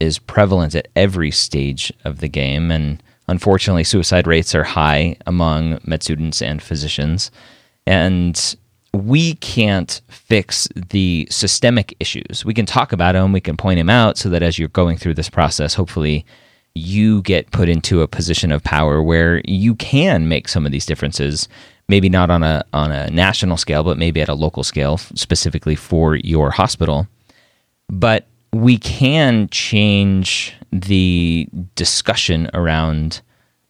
is 0.00 0.18
prevalent 0.18 0.76
at 0.76 0.86
every 0.94 1.30
stage 1.30 1.92
of 2.04 2.20
the 2.20 2.28
game 2.28 2.70
and 2.70 3.02
unfortunately 3.26 3.82
suicide 3.82 4.28
rates 4.28 4.54
are 4.54 4.62
high 4.62 5.16
among 5.26 5.80
med 5.84 6.02
students 6.02 6.40
and 6.40 6.62
physicians. 6.62 7.30
And 7.86 8.56
we 9.06 9.34
can't 9.34 10.00
fix 10.08 10.68
the 10.74 11.26
systemic 11.30 11.94
issues. 12.00 12.44
We 12.44 12.54
can 12.54 12.66
talk 12.66 12.92
about 12.92 13.12
them, 13.12 13.32
we 13.32 13.40
can 13.40 13.56
point 13.56 13.78
them 13.78 13.90
out 13.90 14.18
so 14.18 14.28
that 14.30 14.42
as 14.42 14.58
you're 14.58 14.68
going 14.68 14.96
through 14.96 15.14
this 15.14 15.30
process, 15.30 15.74
hopefully 15.74 16.26
you 16.74 17.22
get 17.22 17.50
put 17.50 17.68
into 17.68 18.02
a 18.02 18.08
position 18.08 18.52
of 18.52 18.62
power 18.62 19.02
where 19.02 19.42
you 19.46 19.74
can 19.74 20.28
make 20.28 20.48
some 20.48 20.66
of 20.66 20.72
these 20.72 20.86
differences 20.86 21.48
maybe 21.88 22.08
not 22.08 22.30
on 22.30 22.42
a 22.42 22.64
on 22.72 22.92
a 22.92 23.10
national 23.10 23.56
scale 23.56 23.82
but 23.82 23.98
maybe 23.98 24.20
at 24.20 24.28
a 24.28 24.34
local 24.34 24.62
scale 24.62 24.98
specifically 24.98 25.74
for 25.74 26.16
your 26.16 26.50
hospital 26.50 27.08
but 27.88 28.26
we 28.52 28.78
can 28.78 29.48
change 29.48 30.54
the 30.70 31.48
discussion 31.74 32.50
around 32.54 33.20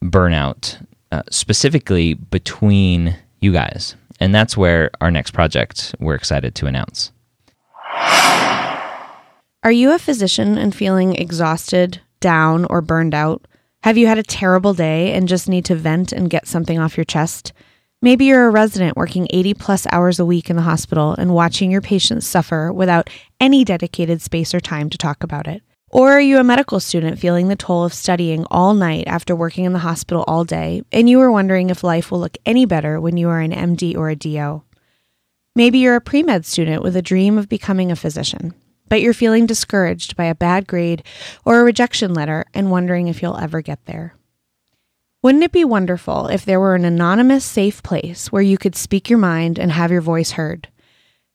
burnout 0.02 0.84
uh, 1.12 1.22
specifically 1.30 2.14
between 2.14 3.16
you 3.40 3.52
guys 3.52 3.94
and 4.20 4.34
that's 4.34 4.56
where 4.56 4.90
our 5.00 5.10
next 5.10 5.32
project 5.32 5.94
we're 5.98 6.14
excited 6.14 6.54
to 6.56 6.66
announce. 6.66 7.12
Are 9.64 9.72
you 9.72 9.92
a 9.92 9.98
physician 9.98 10.56
and 10.56 10.74
feeling 10.74 11.14
exhausted, 11.16 12.00
down, 12.20 12.64
or 12.66 12.80
burned 12.80 13.14
out? 13.14 13.46
Have 13.82 13.98
you 13.98 14.06
had 14.06 14.18
a 14.18 14.22
terrible 14.22 14.74
day 14.74 15.12
and 15.12 15.28
just 15.28 15.48
need 15.48 15.64
to 15.66 15.74
vent 15.74 16.12
and 16.12 16.30
get 16.30 16.46
something 16.46 16.78
off 16.78 16.96
your 16.96 17.04
chest? 17.04 17.52
Maybe 18.00 18.26
you're 18.26 18.46
a 18.46 18.50
resident 18.50 18.96
working 18.96 19.26
80 19.30 19.54
plus 19.54 19.86
hours 19.90 20.20
a 20.20 20.24
week 20.24 20.50
in 20.50 20.56
the 20.56 20.62
hospital 20.62 21.14
and 21.18 21.34
watching 21.34 21.72
your 21.72 21.80
patients 21.80 22.26
suffer 22.26 22.72
without 22.72 23.10
any 23.40 23.64
dedicated 23.64 24.22
space 24.22 24.54
or 24.54 24.60
time 24.60 24.88
to 24.90 24.98
talk 24.98 25.24
about 25.24 25.48
it. 25.48 25.62
Or 25.90 26.12
are 26.12 26.20
you 26.20 26.38
a 26.38 26.44
medical 26.44 26.80
student 26.80 27.18
feeling 27.18 27.48
the 27.48 27.56
toll 27.56 27.84
of 27.84 27.94
studying 27.94 28.44
all 28.50 28.74
night 28.74 29.04
after 29.06 29.34
working 29.34 29.64
in 29.64 29.72
the 29.72 29.78
hospital 29.78 30.22
all 30.26 30.44
day, 30.44 30.82
and 30.92 31.08
you 31.08 31.18
are 31.20 31.32
wondering 31.32 31.70
if 31.70 31.82
life 31.82 32.10
will 32.10 32.20
look 32.20 32.36
any 32.44 32.66
better 32.66 33.00
when 33.00 33.16
you 33.16 33.28
are 33.30 33.40
an 33.40 33.52
MD 33.52 33.96
or 33.96 34.10
a 34.10 34.16
DO? 34.16 34.62
Maybe 35.54 35.78
you're 35.78 35.96
a 35.96 36.00
pre 36.00 36.22
med 36.22 36.44
student 36.44 36.82
with 36.82 36.94
a 36.94 37.02
dream 37.02 37.38
of 37.38 37.48
becoming 37.48 37.90
a 37.90 37.96
physician, 37.96 38.52
but 38.90 39.00
you're 39.00 39.14
feeling 39.14 39.46
discouraged 39.46 40.14
by 40.14 40.24
a 40.26 40.34
bad 40.34 40.66
grade 40.66 41.02
or 41.46 41.60
a 41.60 41.64
rejection 41.64 42.12
letter 42.12 42.44
and 42.52 42.70
wondering 42.70 43.08
if 43.08 43.22
you'll 43.22 43.38
ever 43.38 43.62
get 43.62 43.84
there. 43.86 44.14
Wouldn't 45.22 45.42
it 45.42 45.52
be 45.52 45.64
wonderful 45.64 46.28
if 46.28 46.44
there 46.44 46.60
were 46.60 46.74
an 46.74 46.84
anonymous, 46.84 47.44
safe 47.44 47.82
place 47.82 48.30
where 48.30 48.42
you 48.42 48.58
could 48.58 48.76
speak 48.76 49.08
your 49.08 49.18
mind 49.18 49.58
and 49.58 49.72
have 49.72 49.90
your 49.90 50.02
voice 50.02 50.32
heard? 50.32 50.68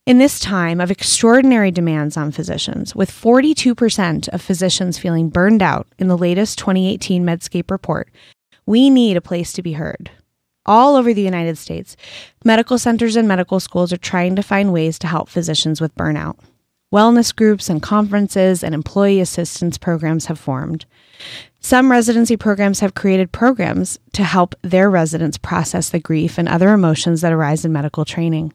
In 0.05 0.17
this 0.17 0.37
time 0.37 0.81
of 0.81 0.91
extraordinary 0.91 1.71
demands 1.71 2.17
on 2.17 2.31
physicians, 2.31 2.93
with 2.93 3.09
42% 3.09 4.27
of 4.27 4.41
physicians 4.41 4.97
feeling 4.97 5.29
burned 5.29 5.63
out 5.63 5.87
in 5.97 6.09
the 6.09 6.17
latest 6.17 6.59
2018 6.59 7.23
Medscape 7.23 7.71
report, 7.71 8.11
we 8.65 8.89
need 8.89 9.15
a 9.15 9.21
place 9.21 9.53
to 9.53 9.61
be 9.61 9.73
heard. 9.73 10.11
All 10.65 10.97
over 10.97 11.13
the 11.13 11.21
United 11.21 11.57
States, 11.57 11.95
medical 12.43 12.77
centers 12.77 13.15
and 13.15 13.29
medical 13.29 13.61
schools 13.61 13.93
are 13.93 13.97
trying 13.97 14.35
to 14.35 14.43
find 14.43 14.73
ways 14.73 14.99
to 14.99 15.07
help 15.07 15.29
physicians 15.29 15.79
with 15.79 15.95
burnout. 15.95 16.37
Wellness 16.93 17.33
groups 17.33 17.69
and 17.69 17.81
conferences 17.81 18.61
and 18.61 18.75
employee 18.75 19.21
assistance 19.21 19.77
programs 19.77 20.25
have 20.25 20.37
formed. 20.37 20.85
Some 21.61 21.89
residency 21.89 22.35
programs 22.35 22.81
have 22.81 22.93
created 22.93 23.31
programs 23.31 23.99
to 24.11 24.25
help 24.25 24.53
their 24.63 24.89
residents 24.89 25.37
process 25.37 25.89
the 25.89 25.99
grief 25.99 26.37
and 26.37 26.49
other 26.49 26.73
emotions 26.73 27.21
that 27.21 27.31
arise 27.31 27.63
in 27.63 27.71
medical 27.71 28.03
training. 28.03 28.51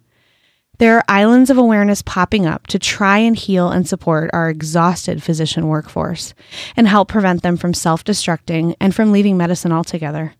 There 0.78 0.97
are 0.97 1.04
islands 1.08 1.50
of 1.50 1.58
awareness 1.58 2.02
popping 2.02 2.47
up 2.47 2.68
to 2.68 2.78
try 2.78 3.18
and 3.18 3.35
heal 3.35 3.68
and 3.68 3.88
support 3.88 4.30
our 4.32 4.49
exhausted 4.49 5.20
physician 5.20 5.66
workforce 5.66 6.35
and 6.76 6.87
help 6.87 7.08
prevent 7.08 7.42
them 7.42 7.56
from 7.56 7.75
self 7.75 8.04
destructing 8.04 8.76
and 8.80 8.94
from 8.94 9.11
leaving 9.11 9.37
medicine 9.37 9.73
altogether. 9.73 10.35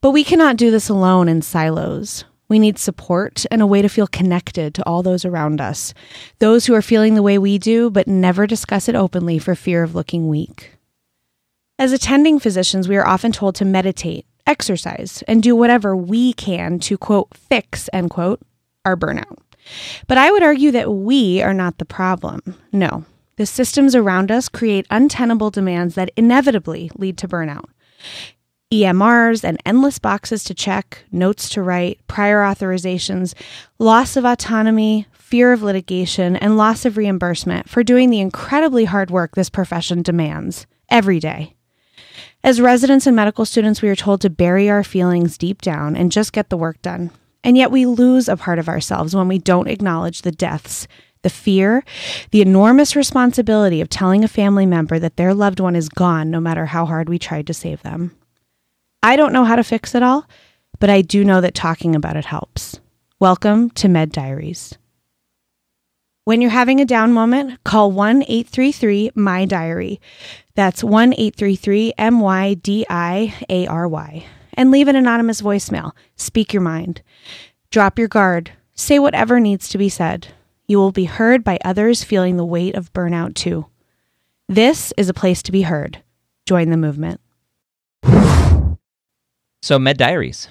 But 0.00 0.10
we 0.10 0.24
cannot 0.24 0.56
do 0.56 0.72
this 0.72 0.88
alone 0.88 1.28
in 1.28 1.42
silos. 1.42 2.24
We 2.48 2.58
need 2.58 2.76
support 2.76 3.46
and 3.52 3.62
a 3.62 3.66
way 3.66 3.82
to 3.82 3.88
feel 3.88 4.08
connected 4.08 4.74
to 4.74 4.84
all 4.84 5.04
those 5.04 5.24
around 5.24 5.60
us, 5.60 5.94
those 6.40 6.66
who 6.66 6.74
are 6.74 6.82
feeling 6.82 7.14
the 7.14 7.22
way 7.22 7.38
we 7.38 7.56
do, 7.56 7.88
but 7.88 8.08
never 8.08 8.48
discuss 8.48 8.88
it 8.88 8.96
openly 8.96 9.38
for 9.38 9.54
fear 9.54 9.84
of 9.84 9.94
looking 9.94 10.28
weak. 10.28 10.72
As 11.78 11.92
attending 11.92 12.40
physicians, 12.40 12.88
we 12.88 12.96
are 12.96 13.06
often 13.06 13.30
told 13.30 13.54
to 13.54 13.64
meditate, 13.64 14.26
exercise, 14.44 15.22
and 15.28 15.40
do 15.40 15.54
whatever 15.54 15.96
we 15.96 16.32
can 16.32 16.80
to, 16.80 16.98
quote, 16.98 17.28
fix, 17.36 17.88
end 17.92 18.10
quote, 18.10 18.40
our 18.84 18.96
burnout. 18.96 19.38
But 20.06 20.18
I 20.18 20.30
would 20.30 20.42
argue 20.42 20.70
that 20.72 20.92
we 20.92 21.42
are 21.42 21.54
not 21.54 21.78
the 21.78 21.84
problem. 21.84 22.40
No, 22.72 23.04
the 23.36 23.46
systems 23.46 23.94
around 23.94 24.30
us 24.30 24.48
create 24.48 24.86
untenable 24.90 25.50
demands 25.50 25.94
that 25.94 26.10
inevitably 26.16 26.90
lead 26.96 27.16
to 27.18 27.28
burnout. 27.28 27.66
EMRs 28.72 29.44
and 29.44 29.58
endless 29.66 29.98
boxes 29.98 30.44
to 30.44 30.54
check, 30.54 31.04
notes 31.12 31.48
to 31.50 31.62
write, 31.62 32.00
prior 32.06 32.38
authorizations, 32.38 33.34
loss 33.78 34.16
of 34.16 34.24
autonomy, 34.24 35.06
fear 35.12 35.52
of 35.52 35.62
litigation, 35.62 36.36
and 36.36 36.56
loss 36.56 36.86
of 36.86 36.96
reimbursement 36.96 37.68
for 37.68 37.82
doing 37.82 38.08
the 38.08 38.20
incredibly 38.20 38.86
hard 38.86 39.10
work 39.10 39.34
this 39.34 39.50
profession 39.50 40.02
demands 40.02 40.66
every 40.88 41.20
day. 41.20 41.54
As 42.42 42.60
residents 42.60 43.06
and 43.06 43.14
medical 43.14 43.44
students, 43.44 43.82
we 43.82 43.88
are 43.88 43.96
told 43.96 44.20
to 44.22 44.30
bury 44.30 44.68
our 44.70 44.82
feelings 44.82 45.38
deep 45.38 45.62
down 45.62 45.94
and 45.94 46.10
just 46.10 46.32
get 46.32 46.48
the 46.48 46.56
work 46.56 46.80
done. 46.82 47.10
And 47.44 47.56
yet 47.56 47.70
we 47.70 47.86
lose 47.86 48.28
a 48.28 48.36
part 48.36 48.58
of 48.58 48.68
ourselves 48.68 49.16
when 49.16 49.28
we 49.28 49.38
don't 49.38 49.68
acknowledge 49.68 50.22
the 50.22 50.30
deaths, 50.30 50.86
the 51.22 51.30
fear, 51.30 51.84
the 52.30 52.40
enormous 52.40 52.94
responsibility 52.94 53.80
of 53.80 53.88
telling 53.88 54.22
a 54.22 54.28
family 54.28 54.66
member 54.66 54.98
that 54.98 55.16
their 55.16 55.34
loved 55.34 55.58
one 55.58 55.74
is 55.74 55.88
gone 55.88 56.30
no 56.30 56.40
matter 56.40 56.66
how 56.66 56.86
hard 56.86 57.08
we 57.08 57.18
tried 57.18 57.46
to 57.48 57.54
save 57.54 57.82
them. 57.82 58.16
I 59.02 59.16
don't 59.16 59.32
know 59.32 59.44
how 59.44 59.56
to 59.56 59.64
fix 59.64 59.94
it 59.94 60.02
all, 60.02 60.28
but 60.78 60.90
I 60.90 61.02
do 61.02 61.24
know 61.24 61.40
that 61.40 61.54
talking 61.54 61.96
about 61.96 62.16
it 62.16 62.24
helps. 62.24 62.78
Welcome 63.18 63.70
to 63.70 63.88
Med 63.88 64.12
Diaries. 64.12 64.78
When 66.24 66.40
you're 66.40 66.50
having 66.50 66.80
a 66.80 66.84
down 66.84 67.12
moment, 67.12 67.64
call 67.64 67.90
1 67.90 68.22
833 68.22 69.10
My 69.16 69.44
Diary. 69.44 70.00
That's 70.54 70.84
1 70.84 71.14
833 71.14 71.94
M 71.98 72.20
Y 72.20 72.54
D 72.54 72.86
I 72.88 73.34
A 73.48 73.66
R 73.66 73.88
Y 73.88 74.24
and 74.54 74.70
leave 74.70 74.88
an 74.88 74.96
anonymous 74.96 75.42
voicemail. 75.42 75.92
Speak 76.16 76.52
your 76.52 76.62
mind. 76.62 77.02
Drop 77.70 77.98
your 77.98 78.08
guard. 78.08 78.52
Say 78.74 78.98
whatever 78.98 79.40
needs 79.40 79.68
to 79.68 79.78
be 79.78 79.88
said. 79.88 80.28
You 80.66 80.78
will 80.78 80.92
be 80.92 81.04
heard 81.04 81.44
by 81.44 81.58
others 81.64 82.04
feeling 82.04 82.36
the 82.36 82.44
weight 82.44 82.74
of 82.74 82.92
burnout 82.92 83.34
too. 83.34 83.66
This 84.48 84.92
is 84.96 85.08
a 85.08 85.14
place 85.14 85.42
to 85.44 85.52
be 85.52 85.62
heard. 85.62 86.02
Join 86.46 86.70
the 86.70 86.76
movement. 86.76 87.20
So, 89.62 89.78
Med 89.78 89.96
Diaries. 89.96 90.48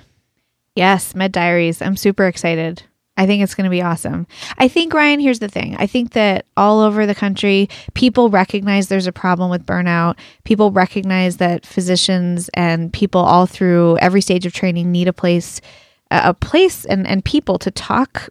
Yes, 0.76 1.14
Med 1.14 1.32
Diaries. 1.34 1.82
I'm 1.82 1.98
super 1.98 2.28
excited. 2.28 2.84
I 3.22 3.28
think 3.28 3.44
it's 3.44 3.54
going 3.54 3.66
to 3.66 3.70
be 3.70 3.84
awesome. 3.84 4.26
I 4.58 4.68
think, 4.68 4.96
Ryan, 4.96 5.20
here's 5.20 5.38
the 5.38 5.48
thing. 5.48 5.76
I 5.78 5.86
think 5.86 6.14
that 6.14 6.48
all 6.58 6.80
over 6.80 7.06
the 7.06 7.14
country, 7.14 7.70
people 7.94 8.32
recognize 8.32 8.88
there's 8.88 9.06
a 9.06 9.12
problem 9.12 9.52
with 9.52 9.64
burnout. 9.64 10.18
People 10.44 10.72
recognize 10.72 11.38
that 11.38 11.64
physicians 11.64 12.50
and 12.56 12.92
people 12.92 13.22
all 13.22 13.46
through 13.46 14.00
every 14.00 14.22
stage 14.22 14.48
of 14.48 14.54
training 14.54 14.92
need 14.92 15.08
a 15.08 15.14
place, 15.14 15.62
a 16.10 16.34
place 16.34 16.84
and, 16.84 17.06
and 17.06 17.24
people 17.24 17.60
to 17.60 17.70
talk 17.70 18.30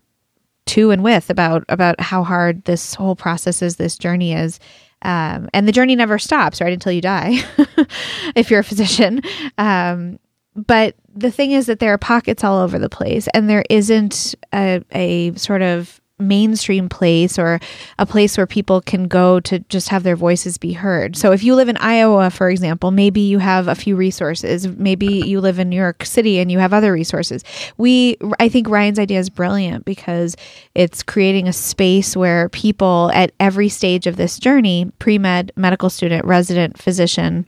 to 0.66 0.90
and 0.90 1.04
with 1.04 1.30
about 1.30 1.64
about 1.68 2.00
how 2.00 2.24
hard 2.24 2.64
this 2.64 2.94
whole 2.94 3.14
process 3.14 3.62
is, 3.62 3.76
this 3.76 3.96
journey 3.96 4.32
is. 4.32 4.58
Um, 5.02 5.48
and 5.54 5.68
the 5.68 5.72
journey 5.72 5.94
never 5.94 6.18
stops, 6.18 6.60
right, 6.60 6.72
until 6.72 6.90
you 6.90 7.00
die, 7.00 7.38
if 8.34 8.50
you're 8.50 8.60
a 8.60 8.64
physician. 8.64 9.22
Um, 9.56 10.18
but 10.66 10.94
the 11.14 11.30
thing 11.30 11.52
is 11.52 11.66
that 11.66 11.78
there 11.78 11.92
are 11.92 11.98
pockets 11.98 12.44
all 12.44 12.58
over 12.58 12.78
the 12.78 12.88
place, 12.88 13.28
and 13.34 13.48
there 13.48 13.64
isn't 13.68 14.34
a, 14.52 14.82
a 14.92 15.34
sort 15.34 15.62
of 15.62 16.00
mainstream 16.20 16.88
place 16.88 17.38
or 17.38 17.58
a 17.98 18.06
place 18.06 18.36
where 18.36 18.46
people 18.46 18.80
can 18.80 19.08
go 19.08 19.40
to 19.40 19.58
just 19.70 19.88
have 19.88 20.02
their 20.02 20.16
voices 20.16 20.58
be 20.58 20.72
heard. 20.72 21.16
So 21.16 21.32
if 21.32 21.42
you 21.42 21.54
live 21.54 21.68
in 21.68 21.76
Iowa, 21.78 22.30
for 22.30 22.50
example, 22.50 22.90
maybe 22.90 23.20
you 23.20 23.38
have 23.38 23.68
a 23.68 23.74
few 23.74 23.96
resources. 23.96 24.68
Maybe 24.68 25.06
you 25.06 25.40
live 25.40 25.58
in 25.58 25.70
New 25.70 25.76
York 25.76 26.04
City 26.04 26.38
and 26.38 26.52
you 26.52 26.58
have 26.58 26.72
other 26.72 26.92
resources. 26.92 27.42
We 27.78 28.16
I 28.38 28.48
think 28.48 28.68
Ryan's 28.68 28.98
idea 28.98 29.18
is 29.18 29.30
brilliant 29.30 29.84
because 29.84 30.36
it's 30.74 31.02
creating 31.02 31.48
a 31.48 31.52
space 31.52 32.16
where 32.16 32.48
people 32.50 33.10
at 33.14 33.32
every 33.40 33.68
stage 33.68 34.06
of 34.06 34.16
this 34.16 34.38
journey, 34.38 34.92
pre-med, 34.98 35.52
medical 35.56 35.90
student, 35.90 36.24
resident, 36.24 36.78
physician, 36.78 37.46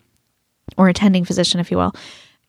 or 0.77 0.89
attending 0.89 1.25
physician 1.25 1.61
if 1.61 1.71
you 1.71 1.77
will, 1.77 1.95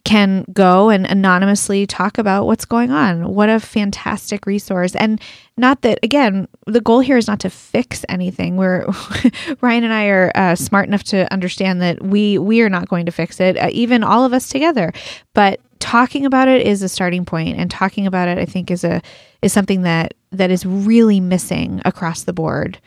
can 0.05 0.45
go 0.51 0.89
and 0.89 1.05
anonymously 1.05 1.87
talk 1.87 2.17
about 2.17 2.45
what's 2.45 2.65
going 2.65 2.91
on. 2.91 3.33
What 3.33 3.49
a 3.49 3.59
fantastic 3.59 4.45
resource. 4.45 4.95
And 4.95 5.21
not 5.57 5.81
that, 5.81 5.99
again, 6.03 6.47
the 6.67 6.81
goal 6.81 6.99
here 6.99 7.17
is 7.17 7.27
not 7.27 7.39
to 7.41 7.49
fix 7.49 8.03
anything. 8.09 8.57
We're, 8.57 8.85
Ryan 9.61 9.85
and 9.85 9.93
I 9.93 10.05
are 10.07 10.31
uh, 10.35 10.55
smart 10.55 10.87
enough 10.87 11.03
to 11.05 11.31
understand 11.31 11.81
that 11.81 12.03
we, 12.03 12.37
we 12.37 12.61
are 12.61 12.69
not 12.69 12.89
going 12.89 13.05
to 13.05 13.11
fix 13.13 13.39
it, 13.39 13.57
uh, 13.57 13.69
even 13.71 14.03
all 14.03 14.25
of 14.25 14.33
us 14.33 14.49
together. 14.49 14.91
But 15.33 15.61
talking 15.79 16.25
about 16.25 16.49
it 16.49 16.67
is 16.67 16.81
a 16.81 16.89
starting 16.89 17.23
point 17.23 17.57
and 17.57 17.71
talking 17.71 18.05
about 18.05 18.27
it, 18.27 18.37
I 18.37 18.45
think 18.45 18.71
is 18.71 18.83
a, 18.83 19.01
is 19.41 19.53
something 19.53 19.83
that, 19.83 20.15
that 20.31 20.51
is 20.51 20.65
really 20.65 21.21
missing 21.21 21.81
across 21.85 22.23
the 22.23 22.33
board. 22.33 22.77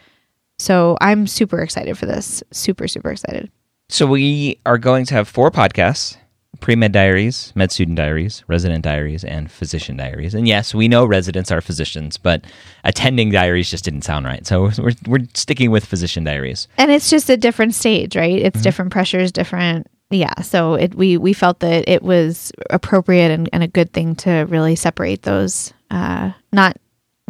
So 0.58 0.98
I'm 1.00 1.26
super 1.26 1.60
excited 1.60 1.96
for 1.96 2.06
this. 2.06 2.42
Super, 2.50 2.88
super 2.88 3.10
excited. 3.10 3.50
So 3.88 4.06
we 4.06 4.58
are 4.66 4.78
going 4.78 5.06
to 5.06 5.14
have 5.14 5.28
four 5.28 5.50
podcasts 5.50 6.16
pre 6.60 6.76
med 6.76 6.92
diaries, 6.92 7.52
med 7.54 7.70
student 7.70 7.96
diaries, 7.96 8.44
resident 8.48 8.84
diaries, 8.84 9.24
and 9.24 9.50
physician 9.50 9.96
diaries. 9.96 10.34
And 10.34 10.46
yes, 10.48 10.74
we 10.74 10.88
know 10.88 11.04
residents 11.04 11.50
are 11.50 11.60
physicians, 11.60 12.16
but 12.16 12.44
attending 12.84 13.30
diaries 13.30 13.70
just 13.70 13.84
didn't 13.84 14.02
sound 14.02 14.26
right. 14.26 14.46
So 14.46 14.70
we're, 14.78 14.92
we're 15.06 15.26
sticking 15.34 15.70
with 15.70 15.84
physician 15.84 16.24
diaries. 16.24 16.68
And 16.78 16.90
it's 16.90 17.10
just 17.10 17.30
a 17.30 17.36
different 17.36 17.74
stage, 17.74 18.16
right? 18.16 18.38
It's 18.38 18.56
mm-hmm. 18.56 18.62
different 18.62 18.92
pressures, 18.92 19.32
different. 19.32 19.86
Yeah. 20.10 20.40
So 20.42 20.74
it, 20.74 20.94
we, 20.94 21.16
we 21.16 21.32
felt 21.32 21.60
that 21.60 21.88
it 21.88 22.02
was 22.02 22.52
appropriate 22.70 23.30
and, 23.30 23.48
and 23.52 23.62
a 23.62 23.68
good 23.68 23.92
thing 23.92 24.14
to 24.16 24.46
really 24.48 24.76
separate 24.76 25.22
those, 25.22 25.72
uh, 25.90 26.30
not 26.52 26.76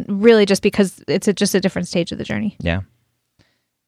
really 0.09 0.45
just 0.45 0.62
because 0.62 1.02
it's 1.09 1.26
a, 1.26 1.33
just 1.33 1.54
a 1.54 1.61
different 1.61 1.88
stage 1.88 2.12
of 2.12 2.18
the 2.18 2.25
journey. 2.25 2.56
Yeah. 2.61 2.83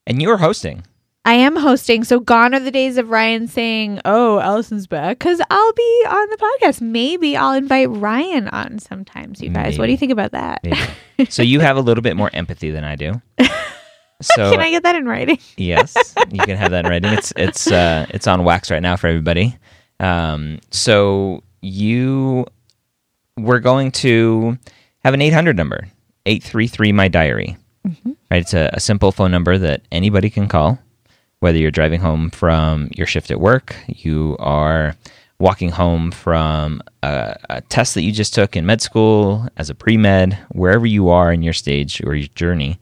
And 0.07 0.23
you're 0.23 0.38
hosting. 0.38 0.85
I 1.28 1.35
am 1.35 1.56
hosting, 1.56 2.04
so 2.04 2.20
gone 2.20 2.54
are 2.54 2.61
the 2.61 2.70
days 2.70 2.97
of 2.97 3.11
Ryan 3.11 3.49
saying, 3.49 4.00
"Oh, 4.06 4.40
Allison's 4.40 4.87
back," 4.87 5.18
because 5.18 5.42
I'll 5.50 5.73
be 5.75 6.04
on 6.08 6.30
the 6.30 6.38
podcast. 6.38 6.80
Maybe 6.80 7.37
I'll 7.37 7.52
invite 7.52 7.90
Ryan 7.90 8.49
on 8.49 8.78
sometimes. 8.78 9.42
You 9.42 9.50
guys, 9.50 9.73
Maybe. 9.73 9.78
what 9.78 9.87
do 9.87 9.92
you 9.92 9.99
think 9.99 10.12
about 10.12 10.32
that? 10.32 10.64
so 11.28 11.42
you 11.42 11.61
have 11.61 11.76
a 11.76 11.82
little 11.82 12.00
bit 12.00 12.16
more 12.16 12.30
empathy 12.32 12.70
than 12.70 12.82
I 12.82 12.97
do. 12.97 13.20
So 14.20 14.50
can 14.50 14.58
I 14.58 14.70
get 14.70 14.82
that 14.82 14.97
in 14.97 15.06
writing? 15.06 15.38
yes, 15.56 15.94
you 16.28 16.40
can 16.40 16.56
have 16.56 16.73
that 16.73 16.85
in 16.85 16.90
writing. 16.90 17.12
It's 17.12 17.32
it's 17.37 17.70
uh, 17.70 18.04
it's 18.11 18.26
on 18.26 18.42
wax 18.42 18.68
right 18.68 18.82
now 18.82 18.97
for 18.97 19.06
everybody. 19.06 19.56
Um, 20.00 20.58
so 20.73 21.44
you 21.61 22.44
we're 23.37 23.61
going 23.61 23.92
to 23.92 24.58
have 25.04 25.14
an 25.14 25.23
800 25.23 25.56
number 25.56 25.87
833 26.26 26.90
my 26.90 27.06
diary 27.06 27.56
mm-hmm. 27.87 28.12
right 28.28 28.42
it's 28.42 28.54
a, 28.54 28.70
a 28.73 28.80
simple 28.80 29.12
phone 29.12 29.30
number 29.30 29.56
that 29.56 29.82
anybody 29.92 30.30
can 30.30 30.49
call 30.49 30.80
whether 31.40 31.59
you're 31.59 31.71
driving 31.71 32.00
home 32.00 32.30
from 32.30 32.88
your 32.97 33.07
shift 33.07 33.30
at 33.30 33.40
work, 33.40 33.76
you 33.87 34.37
are 34.38 34.97
walking 35.38 35.71
home 35.71 36.11
from 36.11 36.83
a, 37.02 37.37
a, 37.49 37.61
test 37.62 37.94
that 37.94 38.03
you 38.03 38.11
just 38.11 38.35
took 38.35 38.57
in 38.57 38.66
med 38.66 38.81
school, 38.81 39.48
as 39.57 39.70
a 39.70 39.74
pre 39.74 39.96
med, 39.96 40.35
wherever 40.51 40.87
you 40.87 41.09
are 41.09 41.33
in 41.33 41.42
your 41.42 41.53
stage 41.53 42.03
or 42.05 42.14
your 42.14 42.29
journey, 42.35 42.79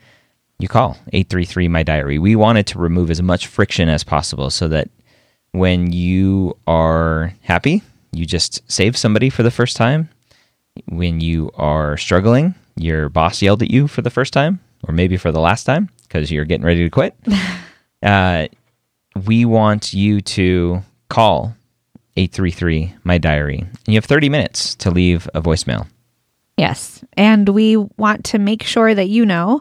you 0.58 0.68
call 0.68 0.92
833 1.12 1.68
My 1.68 1.82
Diary. 1.82 2.18
We 2.18 2.34
wanted 2.34 2.66
to 2.68 2.78
remove 2.78 3.10
as 3.10 3.20
much 3.20 3.46
friction 3.46 3.88
as 3.88 4.04
possible 4.04 4.50
so 4.50 4.68
that 4.68 4.88
when 5.52 5.92
you 5.92 6.56
are 6.66 7.34
happy, 7.42 7.82
you 8.12 8.24
just 8.24 8.60
save 8.70 8.96
somebody 8.96 9.28
for 9.28 9.42
the 9.42 9.50
first 9.50 9.76
time. 9.76 10.08
When 10.86 11.20
you 11.20 11.50
are 11.56 11.96
struggling, 11.96 12.54
your 12.76 13.08
boss 13.08 13.42
yelled 13.42 13.62
at 13.62 13.70
you 13.70 13.86
for 13.88 14.02
the 14.02 14.10
first 14.10 14.32
time, 14.32 14.60
or 14.86 14.92
maybe 14.92 15.16
for 15.16 15.32
the 15.32 15.40
last 15.40 15.64
time 15.64 15.90
because 16.02 16.30
you're 16.30 16.44
getting 16.44 16.66
ready 16.66 16.84
to 16.84 16.90
quit. 16.90 17.14
uh, 18.02 18.48
we 19.24 19.44
want 19.44 19.92
you 19.92 20.20
to 20.20 20.82
call 21.08 21.54
833 22.16 22.94
my 23.04 23.18
diary. 23.18 23.58
And 23.58 23.88
you 23.88 23.94
have 23.94 24.04
30 24.04 24.28
minutes 24.28 24.74
to 24.76 24.90
leave 24.90 25.28
a 25.34 25.42
voicemail. 25.42 25.86
Yes. 26.56 27.04
And 27.16 27.48
we 27.50 27.76
want 27.76 28.24
to 28.26 28.38
make 28.38 28.62
sure 28.62 28.94
that 28.94 29.08
you 29.08 29.26
know 29.26 29.60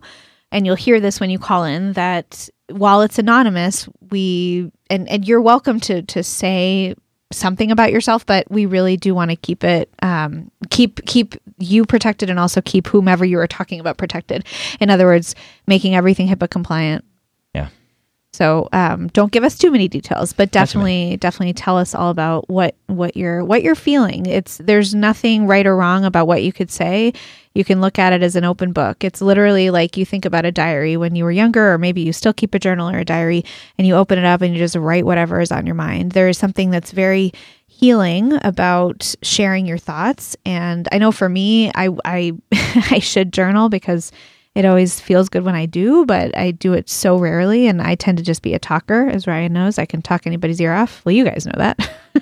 and 0.52 0.65
you'll 0.65 0.76
hear 0.76 1.00
this 1.00 1.19
when 1.19 1.30
you 1.30 1.39
call 1.39 1.63
in 1.63 1.93
that 1.93 2.50
while 2.69 3.02
it's 3.02 3.19
anonymous 3.19 3.88
we 4.10 4.71
and 4.89 5.08
and 5.10 5.28
you're 5.28 5.41
welcome 5.41 5.80
to 5.80 6.02
to 6.04 6.24
say 6.24 6.95
something 7.32 7.71
about 7.71 7.91
yourself 7.91 8.26
but 8.26 8.50
we 8.50 8.65
really 8.65 8.98
do 8.98 9.13
want 9.13 9.30
to 9.30 9.36
keep 9.36 9.63
it 9.63 9.89
um, 10.02 10.50
keep 10.69 11.04
keep 11.06 11.36
you 11.58 11.86
protected 11.86 12.30
and 12.30 12.39
also 12.39 12.62
keep 12.62 12.88
whomever 12.88 13.26
you 13.26 13.39
are 13.39 13.48
talking 13.48 13.80
about 13.80 13.98
protected. 13.98 14.45
In 14.80 14.89
other 14.89 15.06
words 15.06 15.36
making 15.67 15.95
everything 15.95 16.28
hipaa 16.28 16.50
compliant 16.50 17.04
so 18.36 18.67
um, 18.74 19.08
don't 19.08 19.32
give 19.32 19.45
us 19.45 19.58
too 19.58 19.71
many 19.71 19.88
details, 19.88 20.34
but 20.34 20.52
definitely, 20.52 21.15
definitely 21.15 21.54
tell 21.54 21.78
us 21.78 21.95
all 21.95 22.10
about 22.10 22.50
what 22.50 22.76
what 22.88 23.15
you're 23.15 23.45
what 23.45 23.63
you're 23.63 23.76
feeling. 23.76 24.26
It's 24.26 24.58
there's 24.58 24.93
nothing 24.93 25.48
right 25.48 25.65
or 25.65 25.78
wrong 25.78 26.04
about 26.04 26.28
what 26.28 26.43
you 26.43 26.52
could 26.52 26.69
say. 26.69 27.13
You 27.54 27.63
can 27.63 27.80
look 27.80 27.98
at 27.98 28.12
it 28.12 28.21
as 28.21 28.36
an 28.36 28.43
open 28.43 28.74
book. 28.74 29.06
It's 29.06 29.21
literally 29.21 29.69
like 29.69 29.95
you 29.95 30.06
think 30.06 30.26
about 30.26 30.43
a 30.43 30.52
diary 30.52 30.98
when 30.98 31.15
you 31.15 31.24
were 31.24 31.32
younger, 31.32 31.71
or 31.71 31.78
maybe 31.78 32.02
you 32.02 32.12
still 32.12 32.34
keep 32.34 32.54
a 32.54 32.60
journal 32.60 32.89
or 32.89 33.00
a 33.00 33.06
diary, 33.06 33.45
and 33.78 33.88
you 33.88 33.95
open 33.95 34.19
it 34.19 34.26
up 34.26 34.41
and 34.41 34.54
you 34.54 34.60
just 34.60 34.76
write 34.76 35.06
whatever 35.06 35.39
is 35.39 35.54
on 35.54 35.65
your 35.65 35.76
mind. 35.76 36.12
There 36.12 36.28
is 36.28 36.38
something 36.38 36.71
that's 36.71 36.91
very 36.91 37.32
healing 37.67 38.38
about 38.43 39.15
sharing 39.24 39.65
your 39.65 39.78
thoughts, 39.78 40.36
and 40.45 40.89
I 40.91 40.98
know 40.98 41.13
for 41.13 41.30
me, 41.30 41.71
I 41.74 41.88
I 42.04 42.34
I 42.91 43.00
should 43.00 43.32
journal 43.32 43.69
because 43.69 44.12
it 44.55 44.63
always 44.63 45.01
feels 45.01 45.27
good 45.27 45.43
when 45.43 45.53
I 45.53 45.65
do, 45.65 46.05
but 46.05 46.35
I 46.35 46.51
do 46.51 46.71
it 46.71 46.89
so 46.89 47.17
rarely. 47.17 47.67
And 47.67 47.81
I 47.81 47.95
tend 47.95 48.17
to 48.19 48.23
just 48.23 48.41
be 48.41 48.53
a 48.53 48.59
talker, 48.59 49.09
as 49.09 49.27
Ryan 49.27 49.51
knows. 49.51 49.77
I 49.77 49.85
can 49.85 50.01
talk 50.01 50.25
anybody's 50.25 50.61
ear 50.61 50.73
off. 50.73 51.03
Well, 51.03 51.13
you 51.13 51.25
guys 51.25 51.45
know 51.45 51.57
that. 51.57 51.77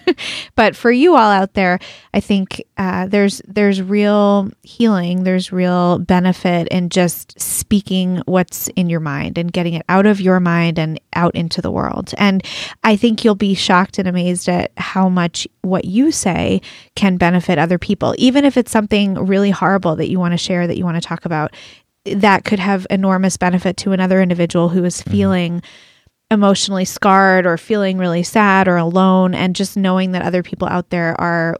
but 0.55 0.75
for 0.75 0.91
you 0.91 1.15
all 1.15 1.29
out 1.29 1.53
there, 1.53 1.77
I 2.11 2.19
think 2.19 2.63
uh, 2.77 3.05
there's 3.05 3.39
there's 3.47 3.83
real 3.83 4.49
healing. 4.63 5.23
There's 5.23 5.51
real 5.51 5.99
benefit 5.99 6.67
in 6.69 6.89
just 6.89 7.39
speaking 7.39 8.23
what's 8.25 8.67
in 8.69 8.89
your 8.89 8.99
mind 8.99 9.37
and 9.37 9.53
getting 9.53 9.75
it 9.75 9.85
out 9.87 10.07
of 10.07 10.19
your 10.19 10.39
mind 10.39 10.79
and 10.79 10.99
out 11.13 11.35
into 11.35 11.61
the 11.61 11.71
world. 11.71 12.13
And 12.17 12.43
I 12.83 12.95
think 12.95 13.23
you'll 13.23 13.35
be 13.35 13.53
shocked 13.53 13.99
and 13.99 14.07
amazed 14.07 14.49
at 14.49 14.71
how 14.77 15.07
much 15.07 15.47
what 15.61 15.85
you 15.85 16.11
say 16.11 16.61
can 16.95 17.17
benefit 17.17 17.59
other 17.59 17.77
people, 17.77 18.15
even 18.17 18.43
if 18.43 18.57
it's 18.57 18.71
something 18.71 19.13
really 19.13 19.51
horrible 19.51 19.95
that 19.97 20.09
you 20.09 20.19
want 20.19 20.31
to 20.31 20.37
share, 20.37 20.65
that 20.65 20.77
you 20.77 20.83
want 20.83 20.95
to 20.95 21.07
talk 21.07 21.25
about 21.25 21.53
that 22.05 22.43
could 22.43 22.59
have 22.59 22.85
enormous 22.89 23.37
benefit 23.37 23.77
to 23.77 23.91
another 23.91 24.21
individual 24.21 24.69
who 24.69 24.83
is 24.83 24.99
mm-hmm. 25.01 25.11
feeling 25.11 25.53
mm-hmm. 25.57 26.33
emotionally 26.33 26.85
scarred 26.85 27.45
or 27.45 27.57
feeling 27.57 27.97
really 27.97 28.23
sad 28.23 28.67
or 28.67 28.77
alone 28.77 29.33
and 29.33 29.55
just 29.55 29.77
knowing 29.77 30.11
that 30.11 30.21
other 30.21 30.43
people 30.43 30.67
out 30.67 30.89
there 30.89 31.19
are 31.19 31.57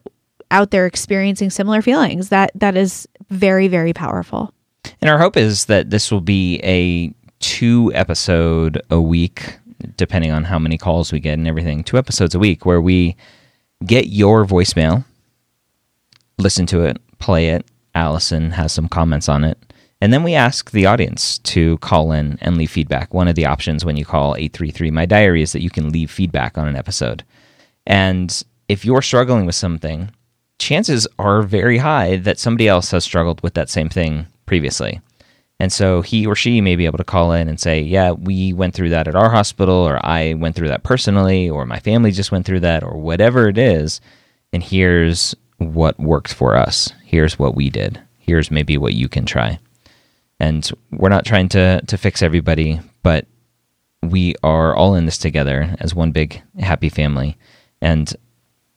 out 0.51 0.71
there 0.71 0.85
experiencing 0.85 1.49
similar 1.49 1.81
feelings 1.81 2.29
that 2.29 2.51
that 2.53 2.75
is 2.75 3.07
very 3.29 3.67
very 3.67 3.93
powerful 3.93 4.53
and 5.01 5.09
our 5.09 5.17
hope 5.17 5.37
is 5.37 5.65
that 5.65 5.89
this 5.89 6.11
will 6.11 6.21
be 6.21 6.59
a 6.63 7.13
two 7.39 7.91
episode 7.95 8.81
a 8.89 9.01
week 9.01 9.57
depending 9.97 10.31
on 10.31 10.43
how 10.43 10.59
many 10.59 10.77
calls 10.77 11.11
we 11.11 11.19
get 11.19 11.33
and 11.33 11.47
everything 11.47 11.83
two 11.83 11.97
episodes 11.97 12.35
a 12.35 12.39
week 12.39 12.65
where 12.65 12.81
we 12.81 13.15
get 13.85 14.07
your 14.07 14.45
voicemail 14.45 15.03
listen 16.37 16.65
to 16.65 16.81
it 16.81 16.97
play 17.19 17.49
it 17.49 17.65
allison 17.95 18.51
has 18.51 18.71
some 18.71 18.87
comments 18.87 19.27
on 19.27 19.43
it 19.43 19.57
and 20.03 20.11
then 20.11 20.21
we 20.21 20.33
ask 20.33 20.71
the 20.71 20.85
audience 20.85 21.37
to 21.37 21.77
call 21.77 22.11
in 22.11 22.37
and 22.41 22.57
leave 22.57 22.71
feedback. 22.71 23.13
One 23.13 23.29
of 23.29 23.35
the 23.35 23.45
options 23.45 23.85
when 23.85 23.95
you 23.95 24.03
call 24.03 24.35
833 24.35 24.91
My 24.91 25.05
Diary 25.05 25.41
is 25.41 25.53
that 25.53 25.61
you 25.61 25.69
can 25.69 25.91
leave 25.91 26.11
feedback 26.11 26.57
on 26.57 26.67
an 26.67 26.75
episode. 26.75 27.23
And 27.87 28.43
if 28.67 28.83
you're 28.83 29.01
struggling 29.01 29.45
with 29.45 29.55
something, 29.55 30.09
chances 30.59 31.07
are 31.19 31.41
very 31.41 31.77
high 31.77 32.17
that 32.17 32.37
somebody 32.37 32.67
else 32.67 32.91
has 32.91 33.05
struggled 33.05 33.41
with 33.43 33.53
that 33.53 33.69
same 33.69 33.87
thing 33.87 34.27
previously. 34.45 34.99
And 35.57 35.71
so 35.71 36.01
he 36.01 36.27
or 36.27 36.35
she 36.35 36.59
may 36.59 36.75
be 36.75 36.85
able 36.85 36.97
to 36.97 37.05
call 37.05 37.31
in 37.31 37.47
and 37.47 37.57
say, 37.57 37.79
Yeah, 37.79 38.11
we 38.11 38.51
went 38.51 38.73
through 38.73 38.89
that 38.89 39.07
at 39.07 39.15
our 39.15 39.29
hospital, 39.29 39.75
or 39.75 40.05
I 40.05 40.33
went 40.33 40.57
through 40.57 40.67
that 40.67 40.83
personally, 40.83 41.49
or 41.49 41.65
my 41.65 41.79
family 41.79 42.11
just 42.11 42.29
went 42.29 42.45
through 42.45 42.59
that, 42.59 42.83
or 42.83 42.97
whatever 42.97 43.47
it 43.47 43.57
is. 43.57 44.01
And 44.51 44.61
here's 44.61 45.33
what 45.59 45.97
worked 45.97 46.33
for 46.33 46.57
us. 46.57 46.91
Here's 47.05 47.39
what 47.39 47.55
we 47.55 47.69
did. 47.69 48.01
Here's 48.19 48.51
maybe 48.51 48.77
what 48.77 48.95
you 48.95 49.07
can 49.07 49.25
try. 49.25 49.59
And 50.43 50.69
we're 50.91 51.07
not 51.07 51.23
trying 51.23 51.47
to, 51.49 51.81
to 51.87 51.97
fix 51.97 52.21
everybody, 52.21 52.81
but 53.01 53.25
we 54.01 54.35
are 54.43 54.75
all 54.75 54.93
in 54.93 55.05
this 55.05 55.17
together 55.17 55.73
as 55.79 55.95
one 55.95 56.11
big 56.11 56.41
happy 56.59 56.89
family. 56.89 57.37
And 57.81 58.13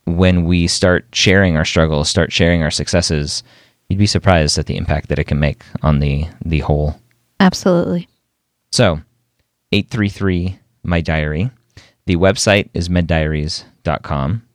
when 0.04 0.44
we 0.44 0.68
start 0.68 1.06
sharing 1.10 1.56
our 1.56 1.64
struggles, 1.64 2.08
start 2.08 2.30
sharing 2.30 2.62
our 2.62 2.70
successes, 2.70 3.42
you'd 3.88 3.98
be 3.98 4.06
surprised 4.06 4.58
at 4.58 4.66
the 4.66 4.76
impact 4.76 5.08
that 5.08 5.18
it 5.18 5.24
can 5.24 5.40
make 5.40 5.64
on 5.82 5.98
the 5.98 6.28
the 6.44 6.60
whole. 6.60 7.00
Absolutely. 7.40 8.08
So, 8.70 9.00
833 9.72 10.60
my 10.84 11.00
diary. 11.00 11.50
The 12.04 12.14
website 12.14 12.68
is 12.74 12.88
meddiaries.com. 12.88 14.45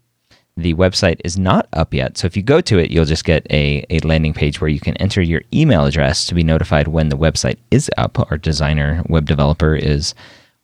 The 0.62 0.74
website 0.76 1.19
is 1.26 1.39
not 1.39 1.67
up 1.74 1.93
yet. 1.93 2.17
So 2.17 2.28
if 2.28 2.38
you 2.38 2.43
go 2.43 2.62
to 2.62 2.78
it, 2.78 2.91
you'll 2.91 3.06
just 3.06 3.26
get 3.26 3.45
a, 3.50 3.86
a 3.89 4.00
landing 4.00 4.34
page 4.34 4.62
where 4.62 4.69
you 4.69 4.80
can 4.80 4.95
enter 4.97 5.21
your 5.21 5.41
email 5.54 5.86
address 5.86 6.26
to 6.28 6.36
be 6.36 6.43
notified 6.43 6.88
when 6.88 7.10
the 7.10 7.17
website 7.17 7.58
is 7.71 7.89
up. 7.97 8.19
Our 8.32 8.38
designer, 8.38 9.04
web 9.10 9.26
developer 9.26 9.76
is 9.76 10.13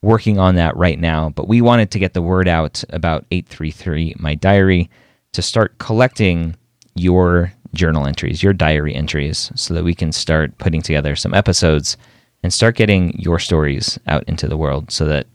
working 0.01 0.38
on 0.38 0.55
that 0.55 0.75
right 0.77 0.99
now. 0.99 1.29
But 1.29 1.47
we 1.47 1.62
wanted 1.62 1.91
to 1.91 1.99
get 1.99 2.13
the 2.13 2.21
word 2.21 2.47
out 2.47 2.83
about 2.89 3.25
833 3.31 4.15
My 4.19 4.36
Diary 4.36 4.89
to 5.33 5.41
start 5.41 5.77
collecting 5.79 6.55
your 6.95 7.51
journal 7.73 8.07
entries, 8.07 8.41
your 8.41 8.53
diary 8.53 8.95
entries, 8.95 9.51
so 9.55 9.73
that 9.73 9.83
we 9.83 9.93
can 9.93 10.12
start 10.12 10.57
putting 10.57 10.81
together 10.81 11.15
some 11.15 11.33
episodes 11.33 11.97
and 12.43 12.53
start 12.53 12.75
getting 12.75 13.17
your 13.19 13.39
stories 13.39 13.99
out 14.07 14.23
into 14.27 14.47
the 14.47 14.57
world 14.57 14.91
so 14.91 15.05
that 15.05 15.27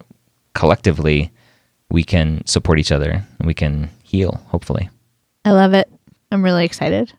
collectively 0.55 1.31
we 1.93 2.03
can 2.03 2.45
support 2.47 2.79
each 2.79 2.91
other 2.91 3.11
and 3.39 3.47
we 3.47 3.53
can 3.55 3.91
heal, 4.03 4.41
hopefully. 4.49 4.89
I 5.45 5.51
love 5.51 5.75
it. 5.75 5.91
I'm 6.31 6.43
really 6.43 6.65
excited. 6.65 7.13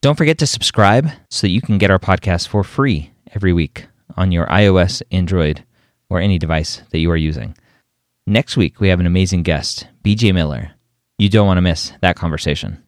Don't 0.00 0.18
forget 0.18 0.38
to 0.38 0.46
subscribe 0.46 1.08
so 1.30 1.46
that 1.46 1.52
you 1.52 1.60
can 1.60 1.78
get 1.78 1.90
our 1.90 2.00
podcast 2.00 2.48
for 2.48 2.64
free 2.64 3.12
every 3.32 3.52
week 3.52 3.86
on 4.16 4.32
your 4.32 4.46
iOS, 4.46 5.02
Android, 5.12 5.64
or 6.10 6.18
any 6.18 6.38
device 6.38 6.82
that 6.90 6.98
you 6.98 7.10
are 7.12 7.16
using. 7.16 7.56
Next 8.26 8.56
week, 8.56 8.80
we 8.80 8.88
have 8.88 8.98
an 8.98 9.06
amazing 9.06 9.44
guest, 9.44 9.86
BJ 10.04 10.34
Miller. 10.34 10.72
You 11.18 11.28
don't 11.28 11.46
want 11.46 11.58
to 11.58 11.62
miss 11.62 11.92
that 12.00 12.16
conversation. 12.16 12.82